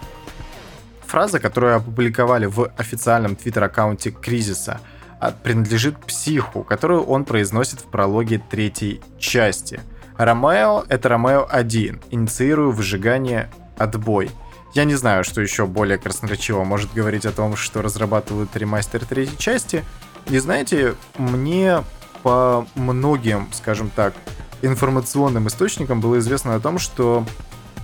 Фраза, 1.06 1.40
которую 1.40 1.76
опубликовали 1.76 2.46
в 2.46 2.72
официальном 2.76 3.34
твиттер-аккаунте 3.34 4.10
Кризиса, 4.10 4.80
а, 5.18 5.32
принадлежит 5.32 5.98
психу, 5.98 6.62
которую 6.62 7.02
он 7.02 7.24
произносит 7.24 7.80
в 7.80 7.84
прологе 7.84 8.40
третьей 8.50 9.00
части. 9.18 9.80
Ромео— 10.16 10.84
это 10.88 11.08
Ромео 11.08 11.46
1, 11.50 12.00
инициирую 12.10 12.72
выжигание 12.72 13.50
отбой. 13.76 14.30
Я 14.72 14.84
не 14.84 14.94
знаю, 14.94 15.24
что 15.24 15.40
еще 15.40 15.66
более 15.66 15.98
красноречиво 15.98 16.62
может 16.64 16.92
говорить 16.92 17.26
о 17.26 17.32
том, 17.32 17.56
что 17.56 17.82
разрабатывают 17.82 18.56
ремастер 18.56 19.04
третьей 19.04 19.36
части. 19.36 19.84
И 20.28 20.38
знаете, 20.38 20.94
мне 21.18 21.82
по 22.22 22.66
многим, 22.74 23.48
скажем 23.52 23.90
так, 23.90 24.14
информационным 24.62 25.48
источникам 25.48 26.00
было 26.00 26.18
известно 26.18 26.54
о 26.54 26.60
том, 26.60 26.78
что 26.78 27.26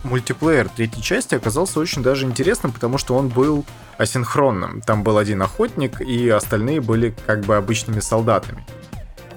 мультиплеер 0.04 0.68
третьей 0.68 1.02
части 1.02 1.34
оказался 1.34 1.80
очень 1.80 2.02
даже 2.02 2.26
интересным, 2.26 2.72
потому 2.72 2.98
что 2.98 3.16
он 3.16 3.28
был 3.28 3.64
асинхронным. 3.98 4.80
Там 4.82 5.02
был 5.02 5.18
один 5.18 5.42
охотник, 5.42 6.00
и 6.00 6.28
остальные 6.28 6.80
были 6.80 7.14
как 7.26 7.40
бы 7.40 7.56
обычными 7.56 8.00
солдатами. 8.00 8.64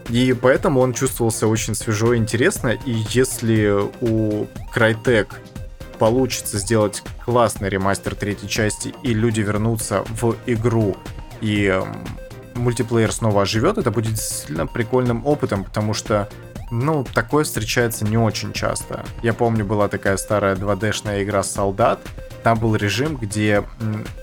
И 0.09 0.33
поэтому 0.33 0.79
он 0.81 0.93
чувствовался 0.93 1.47
очень 1.47 1.75
свежо 1.75 2.13
и 2.13 2.17
интересно, 2.17 2.69
и 2.69 3.05
если 3.09 3.69
у 4.01 4.47
Crytek 4.73 5.27
получится 5.99 6.57
сделать 6.57 7.03
классный 7.25 7.69
ремастер 7.69 8.15
третьей 8.15 8.49
части, 8.49 8.93
и 9.03 9.13
люди 9.13 9.41
вернутся 9.41 10.03
в 10.07 10.35
игру, 10.47 10.97
и 11.41 11.81
мультиплеер 12.55 13.11
снова 13.11 13.43
оживет, 13.43 13.77
это 13.77 13.91
будет 13.91 14.13
действительно 14.13 14.65
прикольным 14.65 15.25
опытом, 15.25 15.63
потому 15.63 15.93
что 15.93 16.29
ну, 16.71 17.03
такое 17.03 17.43
встречается 17.43 18.05
не 18.05 18.17
очень 18.17 18.53
часто. 18.53 19.03
Я 19.23 19.33
помню, 19.33 19.65
была 19.65 19.87
такая 19.87 20.17
старая 20.17 20.55
2D-шная 20.55 21.23
игра 21.23 21.41
«Солдат». 21.41 21.99
Там 22.43 22.59
был 22.59 22.75
режим, 22.75 23.17
где 23.17 23.63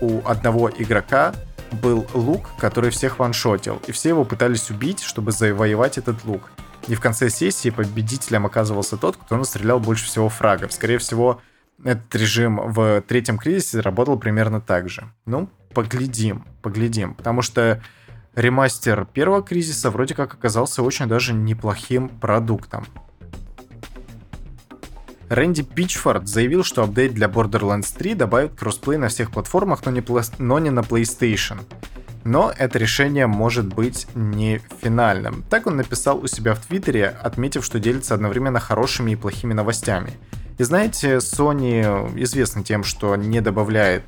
у 0.01 0.21
одного 0.25 0.69
игрока 0.69 1.33
был 1.71 2.07
лук, 2.13 2.49
который 2.57 2.89
всех 2.89 3.19
ваншотил, 3.19 3.81
и 3.87 3.91
все 3.91 4.09
его 4.09 4.23
пытались 4.23 4.69
убить, 4.69 5.01
чтобы 5.01 5.31
завоевать 5.33 5.97
этот 5.97 6.23
лук. 6.23 6.49
И 6.87 6.95
в 6.95 7.01
конце 7.01 7.29
сессии 7.29 7.69
победителем 7.69 8.45
оказывался 8.45 8.95
тот, 8.95 9.17
кто 9.17 9.35
настрелял 9.35 9.79
больше 9.79 10.05
всего 10.05 10.29
фрагов. 10.29 10.71
Скорее 10.71 10.99
всего, 10.99 11.41
этот 11.83 12.13
режим 12.15 12.59
в 12.71 13.01
третьем 13.01 13.37
кризисе 13.37 13.79
работал 13.81 14.17
примерно 14.17 14.61
так 14.61 14.89
же. 14.89 15.11
Ну, 15.25 15.49
поглядим, 15.73 16.45
поглядим. 16.61 17.13
Потому 17.13 17.41
что 17.41 17.81
ремастер 18.35 19.05
первого 19.05 19.43
кризиса 19.43 19.91
вроде 19.91 20.15
как 20.15 20.33
оказался 20.33 20.81
очень 20.81 21.07
даже 21.07 21.33
неплохим 21.33 22.09
продуктом. 22.09 22.85
Рэнди 25.29 25.63
Пичфорд 25.63 26.27
заявил, 26.27 26.63
что 26.63 26.83
апдейт 26.83 27.13
для 27.13 27.27
Borderlands 27.27 27.93
3 27.97 28.15
добавит 28.15 28.55
кроссплей 28.55 28.97
на 28.97 29.09
всех 29.09 29.31
платформах, 29.31 29.85
но 29.85 29.91
не, 29.91 29.99
пла- 29.99 30.33
но 30.37 30.57
не 30.59 30.69
на 30.69 30.79
PlayStation. 30.79 31.59
Но 32.23 32.53
это 32.57 32.79
решение 32.79 33.27
может 33.27 33.73
быть 33.73 34.07
не 34.15 34.61
финальным. 34.81 35.43
Так 35.49 35.67
он 35.67 35.75
написал 35.77 36.19
у 36.19 36.27
себя 36.27 36.55
в 36.55 36.65
Твиттере, 36.65 37.07
отметив, 37.07 37.65
что 37.65 37.79
делится 37.79 38.13
одновременно 38.13 38.59
хорошими 38.59 39.11
и 39.11 39.15
плохими 39.15 39.53
новостями. 39.53 40.13
И 40.57 40.63
знаете, 40.63 41.17
Sony 41.17 42.11
известна 42.23 42.63
тем, 42.63 42.83
что 42.83 43.15
не 43.15 43.41
добавляет 43.41 44.03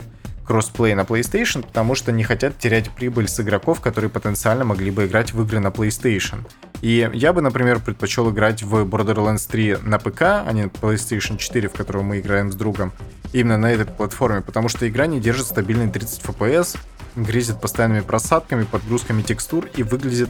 кроссплей 0.49 0.95
на 0.95 1.01
PlayStation, 1.01 1.61
потому 1.61 1.93
что 1.93 2.11
не 2.11 2.23
хотят 2.23 2.57
терять 2.57 2.89
прибыль 2.89 3.27
с 3.27 3.39
игроков, 3.39 3.81
которые 3.81 4.09
потенциально 4.09 4.65
могли 4.65 4.89
бы 4.89 5.05
играть 5.05 5.31
в 5.31 5.41
игры 5.43 5.59
на 5.59 5.67
PlayStation. 5.67 6.39
И 6.81 7.07
я 7.13 7.33
бы, 7.33 7.41
например, 7.41 7.79
предпочел 7.79 8.31
играть 8.31 8.63
в 8.63 8.83
Borderlands 8.83 9.47
3 9.47 9.77
на 9.83 9.99
ПК, 9.99 10.21
а 10.21 10.51
не 10.51 10.63
на 10.63 10.67
PlayStation 10.69 11.37
4, 11.37 11.69
в 11.69 11.73
которую 11.73 12.03
мы 12.03 12.19
играем 12.19 12.51
с 12.51 12.55
другом, 12.55 12.93
именно 13.31 13.59
на 13.59 13.71
этой 13.71 13.85
платформе, 13.85 14.41
потому 14.41 14.69
что 14.69 14.89
игра 14.89 15.05
не 15.05 15.19
держит 15.19 15.45
стабильный 15.45 15.91
30 15.91 16.21
FPS, 16.23 16.77
грезит 17.15 17.61
постоянными 17.61 18.01
просадками, 18.01 18.63
подгрузками 18.63 19.21
текстур 19.21 19.67
и 19.75 19.83
выглядит 19.83 20.29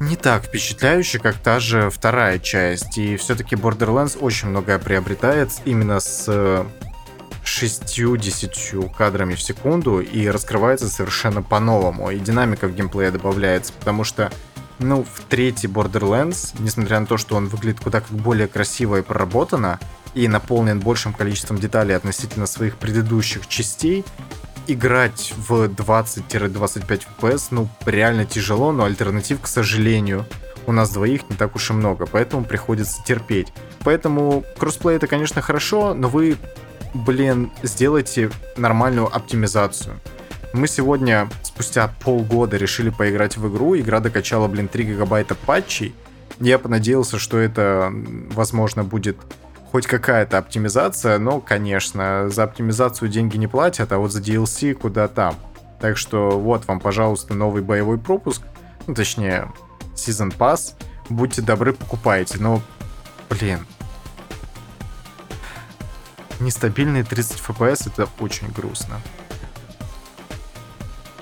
не 0.00 0.16
так 0.16 0.44
впечатляюще, 0.44 1.18
как 1.18 1.36
та 1.36 1.60
же 1.60 1.90
вторая 1.90 2.38
часть. 2.38 2.98
И 2.98 3.16
все-таки 3.16 3.56
Borderlands 3.56 4.18
очень 4.18 4.48
многое 4.48 4.78
приобретает 4.78 5.50
именно 5.64 6.00
с 6.00 6.66
60 7.44 8.94
кадрами 8.96 9.34
в 9.34 9.40
секунду 9.40 10.00
и 10.00 10.26
раскрывается 10.28 10.88
совершенно 10.88 11.42
по-новому. 11.42 12.10
И 12.10 12.18
динамика 12.18 12.68
в 12.68 12.74
геймплее 12.74 13.10
добавляется, 13.10 13.72
потому 13.72 14.04
что 14.04 14.30
ну, 14.78 15.04
в 15.04 15.20
третий 15.28 15.68
Borderlands, 15.68 16.54
несмотря 16.58 17.00
на 17.00 17.06
то, 17.06 17.16
что 17.16 17.36
он 17.36 17.46
выглядит 17.46 17.80
куда 17.80 18.00
как 18.00 18.10
более 18.10 18.48
красиво 18.48 18.96
и 18.96 19.02
проработано, 19.02 19.80
и 20.14 20.28
наполнен 20.28 20.80
большим 20.80 21.12
количеством 21.12 21.58
деталей 21.58 21.94
относительно 21.94 22.46
своих 22.46 22.76
предыдущих 22.76 23.46
частей, 23.46 24.04
играть 24.66 25.32
в 25.36 25.64
20-25 25.64 27.02
FPS, 27.18 27.48
ну, 27.50 27.68
реально 27.84 28.24
тяжело, 28.24 28.72
но 28.72 28.84
альтернатив, 28.84 29.40
к 29.40 29.46
сожалению, 29.46 30.26
у 30.66 30.72
нас 30.72 30.90
двоих 30.90 31.28
не 31.30 31.36
так 31.36 31.54
уж 31.54 31.70
и 31.70 31.72
много, 31.72 32.06
поэтому 32.06 32.44
приходится 32.44 33.02
терпеть. 33.04 33.52
Поэтому 33.80 34.44
кроссплей 34.58 34.96
это, 34.96 35.06
конечно, 35.06 35.40
хорошо, 35.40 35.94
но 35.94 36.08
вы 36.08 36.36
блин, 36.96 37.50
сделайте 37.62 38.30
нормальную 38.56 39.14
оптимизацию. 39.14 40.00
Мы 40.52 40.68
сегодня, 40.68 41.28
спустя 41.42 41.92
полгода, 42.02 42.56
решили 42.56 42.90
поиграть 42.90 43.36
в 43.36 43.52
игру. 43.52 43.76
Игра 43.76 44.00
докачала, 44.00 44.48
блин, 44.48 44.68
3 44.68 44.84
гигабайта 44.84 45.34
патчей. 45.34 45.94
Я 46.40 46.58
понадеялся, 46.58 47.18
что 47.18 47.38
это, 47.38 47.92
возможно, 48.30 48.84
будет 48.84 49.18
хоть 49.76 49.86
какая-то 49.86 50.38
оптимизация, 50.38 51.18
но, 51.18 51.38
конечно, 51.38 52.30
за 52.30 52.44
оптимизацию 52.44 53.10
деньги 53.10 53.36
не 53.36 53.46
платят, 53.46 53.92
а 53.92 53.98
вот 53.98 54.10
за 54.10 54.22
DLC 54.22 54.72
куда 54.72 55.06
там. 55.06 55.36
Так 55.82 55.98
что 55.98 56.40
вот 56.40 56.66
вам, 56.66 56.80
пожалуйста, 56.80 57.34
новый 57.34 57.60
боевой 57.60 57.98
пропуск, 57.98 58.40
ну, 58.86 58.94
точнее, 58.94 59.52
Season 59.94 60.34
Pass. 60.34 60.72
Будьте 61.10 61.42
добры, 61.42 61.74
покупайте. 61.74 62.38
Но, 62.38 62.62
блин, 63.28 63.66
нестабильные 66.40 67.04
30 67.04 67.38
FPS 67.38 67.92
это 67.92 68.08
очень 68.18 68.48
грустно. 68.52 68.98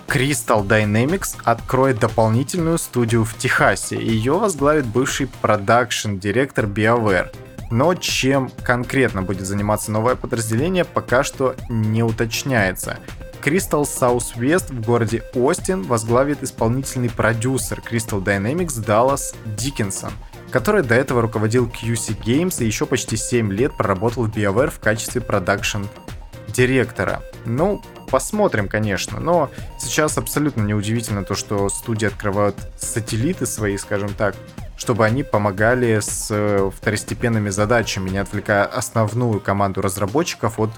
Crystal 0.06 0.64
Dynamics 0.64 1.36
откроет 1.42 1.98
дополнительную 1.98 2.78
студию 2.78 3.24
в 3.24 3.36
Техасе. 3.36 3.96
Ее 3.96 4.38
возглавит 4.38 4.86
бывший 4.86 5.26
продакшн-директор 5.42 6.66
BioWare. 6.66 7.34
Но 7.70 7.94
чем 7.94 8.50
конкретно 8.62 9.22
будет 9.22 9.46
заниматься 9.46 9.90
новое 9.90 10.14
подразделение, 10.14 10.84
пока 10.84 11.24
что 11.24 11.56
не 11.68 12.02
уточняется. 12.02 12.98
Crystal 13.42 13.82
Southwest 13.82 14.72
в 14.72 14.86
городе 14.86 15.22
Остин 15.34 15.82
возглавит 15.82 16.42
исполнительный 16.42 17.10
продюсер 17.10 17.80
Crystal 17.80 18.22
Dynamics 18.22 18.84
Даллас 18.84 19.34
Диккенсон– 19.56 20.12
который 20.54 20.84
до 20.84 20.94
этого 20.94 21.20
руководил 21.20 21.66
QC 21.66 22.16
Games 22.24 22.62
и 22.62 22.66
еще 22.66 22.86
почти 22.86 23.16
7 23.16 23.52
лет 23.52 23.76
проработал 23.76 24.22
в 24.22 24.30
BioWare 24.30 24.70
в 24.70 24.78
качестве 24.78 25.20
продакшн-директора. 25.20 27.22
Ну, 27.44 27.82
посмотрим, 28.08 28.68
конечно, 28.68 29.18
но 29.18 29.50
сейчас 29.80 30.16
абсолютно 30.16 30.62
неудивительно 30.62 31.24
то, 31.24 31.34
что 31.34 31.68
студии 31.68 32.06
открывают 32.06 32.54
сателлиты 32.78 33.46
свои, 33.46 33.76
скажем 33.78 34.10
так, 34.10 34.36
чтобы 34.84 35.06
они 35.06 35.22
помогали 35.22 35.98
с 35.98 36.28
э, 36.30 36.70
второстепенными 36.76 37.48
задачами, 37.48 38.10
не 38.10 38.18
отвлекая 38.18 38.64
основную 38.64 39.40
команду 39.40 39.80
разработчиков 39.80 40.60
от 40.60 40.68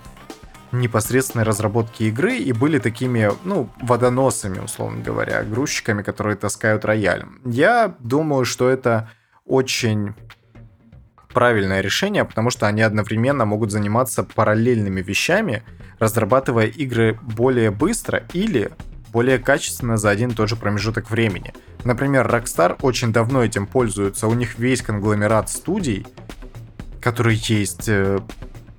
непосредственной 0.70 1.44
разработки 1.44 2.04
игры 2.04 2.36
и 2.36 2.52
были 2.52 2.78
такими, 2.78 3.32
ну, 3.42 3.68
водоносами, 3.82 4.60
условно 4.60 5.02
говоря, 5.02 5.42
грузчиками, 5.42 6.04
которые 6.04 6.36
таскают 6.36 6.84
рояль. 6.84 7.24
Я 7.44 7.96
думаю, 7.98 8.44
что 8.44 8.68
это 8.68 9.10
очень 9.44 10.14
правильное 11.34 11.80
решение, 11.80 12.24
потому 12.24 12.50
что 12.50 12.68
они 12.68 12.82
одновременно 12.82 13.44
могут 13.44 13.72
заниматься 13.72 14.22
параллельными 14.22 15.02
вещами, 15.02 15.64
разрабатывая 15.98 16.66
игры 16.66 17.18
более 17.22 17.72
быстро 17.72 18.22
или 18.32 18.70
более 19.16 19.38
качественно 19.38 19.96
за 19.96 20.10
один 20.10 20.32
и 20.32 20.34
тот 20.34 20.46
же 20.46 20.56
промежуток 20.56 21.10
времени. 21.10 21.54
Например, 21.84 22.26
Rockstar 22.26 22.76
очень 22.82 23.14
давно 23.14 23.42
этим 23.42 23.66
пользуются, 23.66 24.26
у 24.26 24.34
них 24.34 24.58
весь 24.58 24.82
конгломерат 24.82 25.48
студий, 25.48 26.06
которые 27.00 27.40
есть, 27.42 27.88
э, 27.88 28.20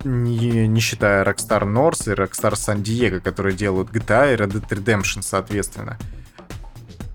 не, 0.04 0.68
не 0.68 0.80
считая 0.80 1.26
Rockstar 1.26 1.64
North 1.64 2.08
и 2.08 2.14
Rockstar 2.14 2.54
San 2.54 2.84
Diego, 2.84 3.20
которые 3.20 3.56
делают 3.56 3.90
GTA 3.90 4.32
и 4.32 4.38
Red 4.38 4.52
Dead 4.52 4.70
Redemption, 4.70 5.24
соответственно. 5.24 5.98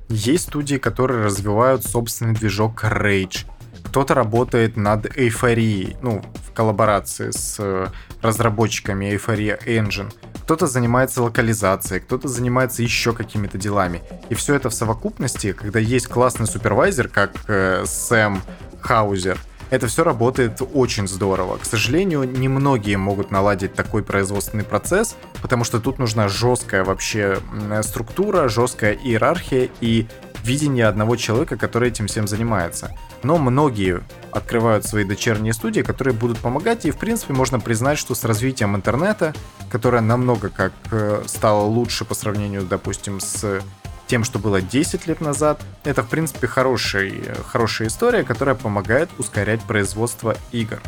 Есть 0.09 0.49
студии, 0.49 0.79
которые 0.79 1.25
развивают 1.25 1.85
собственный 1.85 2.35
движок 2.35 2.83
Rage. 2.83 3.47
Кто-то 3.93 4.15
работает 4.15 4.79
над 4.79 5.19
эйфорией, 5.19 5.99
ну, 6.01 6.23
в 6.49 6.53
коллаборации 6.55 7.31
с 7.31 7.57
э, 7.59 7.89
разработчиками 8.23 9.15
Euphoria 9.15 9.63
Engine. 9.67 10.11
Кто-то 10.45 10.67
занимается 10.67 11.23
локализацией, 11.23 12.01
кто-то 12.01 12.27
занимается 12.27 12.83
еще 12.83 13.13
какими-то 13.13 13.59
делами. 13.59 14.01
И 14.31 14.35
все 14.35 14.55
это 14.55 14.71
в 14.71 14.75
совокупности, 14.75 15.53
когда 15.53 15.79
есть 15.79 16.07
классный 16.07 16.47
супервайзер, 16.47 17.09
как 17.09 17.33
э, 17.49 17.85
Сэм 17.85 18.41
Хаузер, 18.81 19.39
это 19.69 19.89
все 19.89 20.05
работает 20.05 20.63
очень 20.73 21.07
здорово. 21.07 21.59
К 21.59 21.67
сожалению, 21.67 22.23
немногие 22.23 22.97
могут 22.97 23.31
наладить 23.31 23.75
такой 23.75 24.03
производственный 24.03 24.65
процесс, 24.65 25.17
потому 25.43 25.65
что 25.65 25.81
тут 25.81 25.99
нужна 25.99 26.29
жесткая 26.29 26.83
вообще 26.83 27.41
структура, 27.83 28.49
жесткая 28.49 28.95
иерархия 28.95 29.69
и 29.83 30.07
видение 30.45 30.87
одного 30.87 31.17
человека, 31.17 31.59
который 31.59 31.91
этим 31.91 32.07
всем 32.07 32.27
занимается. 32.27 32.91
Но 33.23 33.39
многие 33.39 34.03
открывают 34.31 34.85
свои 34.85 35.05
дочерние 35.05 35.53
студии, 35.53 35.83
которые 35.83 36.15
будут 36.15 36.39
помогать, 36.39 36.87
и 36.87 36.91
в 36.91 36.97
принципе 36.97 37.35
можно 37.35 37.61
признать, 37.61 37.99
что 37.99 38.15
с 38.15 38.25
развитием 38.25 38.75
интернета, 38.77 39.35
которое 39.71 40.01
намного 40.01 40.49
как 40.49 40.73
э, 40.91 41.23
стало 41.27 41.65
лучше 41.65 42.05
по 42.05 42.15
сравнению, 42.15 42.63
допустим, 42.63 43.21
с 43.21 43.63
тем, 44.07 44.25
что 44.25 44.39
было 44.39 44.61
10 44.61 45.07
лет 45.07 45.21
назад, 45.21 45.63
это 45.85 46.03
в 46.03 46.09
принципе 46.09 46.47
хороший, 46.47 47.23
хорошая 47.47 47.89
история, 47.89 48.25
которая 48.25 48.55
помогает 48.55 49.11
ускорять 49.19 49.63
производство 49.63 50.37
игр. 50.51 50.81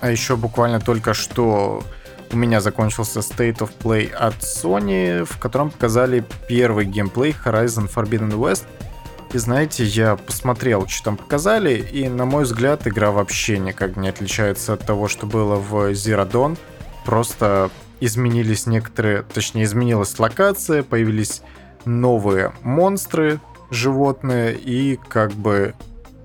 А 0.00 0.10
еще 0.10 0.36
буквально 0.36 0.80
только 0.80 1.12
что 1.12 1.82
у 2.30 2.36
меня 2.36 2.60
закончился 2.60 3.20
State 3.20 3.58
of 3.58 3.70
Play 3.82 4.12
от 4.12 4.36
Sony, 4.36 5.24
в 5.24 5.38
котором 5.38 5.70
показали 5.70 6.24
первый 6.48 6.84
геймплей 6.84 7.34
Horizon 7.44 7.92
Forbidden 7.92 8.32
West— 8.32 8.64
и 9.32 9.38
знаете, 9.38 9.84
я 9.84 10.16
посмотрел, 10.16 10.86
что 10.88 11.04
там 11.04 11.16
показали, 11.18 11.78
и, 11.78 12.08
на 12.08 12.24
мой 12.24 12.44
взгляд, 12.44 12.86
игра 12.86 13.10
вообще 13.10 13.58
никак 13.58 13.96
не 13.96 14.08
отличается 14.08 14.72
от 14.72 14.86
того, 14.86 15.06
что 15.06 15.26
было 15.26 15.56
в 15.56 15.92
Zero 15.92 16.30
Dawn. 16.30 16.56
Просто 17.04 17.70
изменились 18.00 18.66
некоторые, 18.66 19.22
точнее, 19.22 19.64
изменилась 19.64 20.18
локация, 20.18 20.82
появились 20.82 21.42
новые 21.84 22.52
монстры, 22.62 23.40
животные, 23.70 24.56
и 24.56 24.96
как 25.08 25.32
бы 25.32 25.74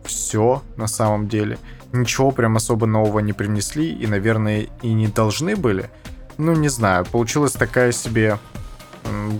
все 0.06 0.62
на 0.78 0.88
самом 0.88 1.28
деле. 1.28 1.58
Ничего 1.92 2.32
прям 2.32 2.56
особо 2.56 2.86
нового 2.86 3.20
не 3.20 3.34
принесли, 3.34 3.94
и, 3.94 4.08
наверное, 4.08 4.68
и 4.82 4.94
не 4.94 5.08
должны 5.08 5.56
были. 5.56 5.89
Ну, 6.38 6.54
не 6.54 6.70
знаю, 6.70 7.06
получилась 7.06 7.52
такая 7.52 7.92
себе 7.92 8.39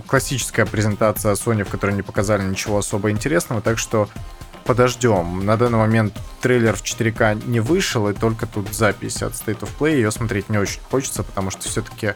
классическая 0.06 0.66
презентация 0.66 1.32
Sony, 1.34 1.64
в 1.64 1.70
которой 1.70 1.94
не 1.94 2.02
показали 2.02 2.42
ничего 2.42 2.78
особо 2.78 3.10
интересного, 3.10 3.60
так 3.60 3.78
что 3.78 4.08
подождем. 4.64 5.44
На 5.44 5.56
данный 5.56 5.78
момент 5.78 6.18
трейлер 6.40 6.74
в 6.74 6.82
4К 6.82 7.46
не 7.46 7.60
вышел, 7.60 8.08
и 8.08 8.14
только 8.14 8.46
тут 8.46 8.72
запись 8.74 9.22
от 9.22 9.32
State 9.32 9.60
of 9.60 9.70
Play. 9.78 9.96
Ее 9.96 10.10
смотреть 10.10 10.48
не 10.48 10.58
очень 10.58 10.80
хочется, 10.90 11.22
потому 11.22 11.50
что 11.50 11.68
все-таки 11.68 12.14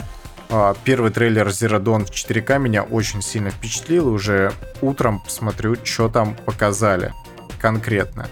а, 0.50 0.74
первый 0.84 1.10
трейлер 1.10 1.46
Zero 1.48 1.82
Dawn 1.82 2.04
в 2.04 2.10
4К 2.10 2.58
меня 2.58 2.82
очень 2.82 3.22
сильно 3.22 3.50
впечатлил. 3.50 4.08
И 4.08 4.12
уже 4.12 4.52
утром 4.80 5.20
посмотрю, 5.20 5.76
что 5.84 6.08
там 6.08 6.34
показали 6.34 7.12
конкретно. 7.60 8.28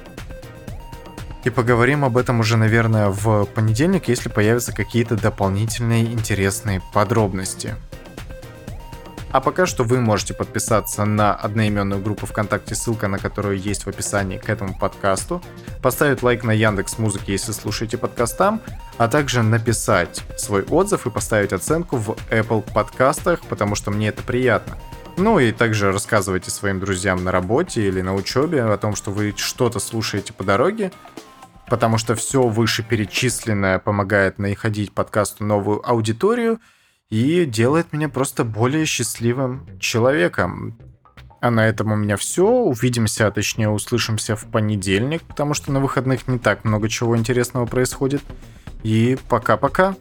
И 1.44 1.50
поговорим 1.50 2.04
об 2.04 2.16
этом 2.16 2.40
уже, 2.40 2.56
наверное, 2.56 3.08
в 3.08 3.44
понедельник, 3.44 4.08
если 4.08 4.28
появятся 4.28 4.72
какие-то 4.72 5.14
дополнительные 5.14 6.04
интересные 6.04 6.82
подробности. 6.92 7.76
А 9.32 9.40
пока 9.40 9.66
что 9.66 9.84
вы 9.84 10.00
можете 10.00 10.34
подписаться 10.34 11.04
на 11.04 11.34
одноименную 11.34 12.00
группу 12.00 12.26
ВКонтакте, 12.26 12.74
ссылка 12.74 13.08
на 13.08 13.18
которую 13.18 13.58
есть 13.58 13.84
в 13.84 13.88
описании 13.88 14.38
к 14.38 14.48
этому 14.48 14.78
подкасту, 14.78 15.42
поставить 15.82 16.22
лайк 16.22 16.44
на 16.44 16.52
Яндекс 16.52 16.98
Музыке, 16.98 17.32
если 17.32 17.52
слушаете 17.52 17.98
подкаст 17.98 18.38
там, 18.38 18.60
а 18.98 19.08
также 19.08 19.42
написать 19.42 20.22
свой 20.38 20.62
отзыв 20.62 21.06
и 21.06 21.10
поставить 21.10 21.52
оценку 21.52 21.96
в 21.96 22.16
Apple 22.30 22.62
подкастах, 22.72 23.40
потому 23.42 23.74
что 23.74 23.90
мне 23.90 24.08
это 24.08 24.22
приятно. 24.22 24.78
Ну 25.18 25.38
и 25.38 25.50
также 25.50 25.92
рассказывайте 25.92 26.50
своим 26.50 26.78
друзьям 26.78 27.24
на 27.24 27.32
работе 27.32 27.86
или 27.86 28.02
на 28.02 28.14
учебе 28.14 28.62
о 28.62 28.76
том, 28.76 28.94
что 28.94 29.10
вы 29.10 29.34
что-то 29.36 29.80
слушаете 29.80 30.32
по 30.32 30.44
дороге, 30.44 30.92
потому 31.68 31.98
что 31.98 32.14
все 32.14 32.42
вышеперечисленное 32.42 33.78
помогает 33.80 34.38
находить 34.38 34.92
подкасту 34.92 35.44
новую 35.44 35.86
аудиторию– 35.88 36.60
и 37.10 37.44
делает 37.44 37.92
меня 37.92 38.08
просто 38.08 38.44
более 38.44 38.84
счастливым 38.84 39.66
человеком. 39.78 40.78
А 41.40 41.50
на 41.50 41.66
этом 41.66 41.92
у 41.92 41.96
меня 41.96 42.16
все. 42.16 42.46
Увидимся, 42.46 43.26
а 43.26 43.30
точнее 43.30 43.68
услышимся 43.68 44.34
в 44.34 44.46
понедельник, 44.46 45.22
потому 45.22 45.54
что 45.54 45.70
на 45.70 45.80
выходных 45.80 46.26
не 46.26 46.38
так 46.38 46.64
много 46.64 46.88
чего 46.88 47.16
интересного 47.16 47.66
происходит. 47.66 48.22
И 48.82 49.16
пока-пока. 49.28 49.94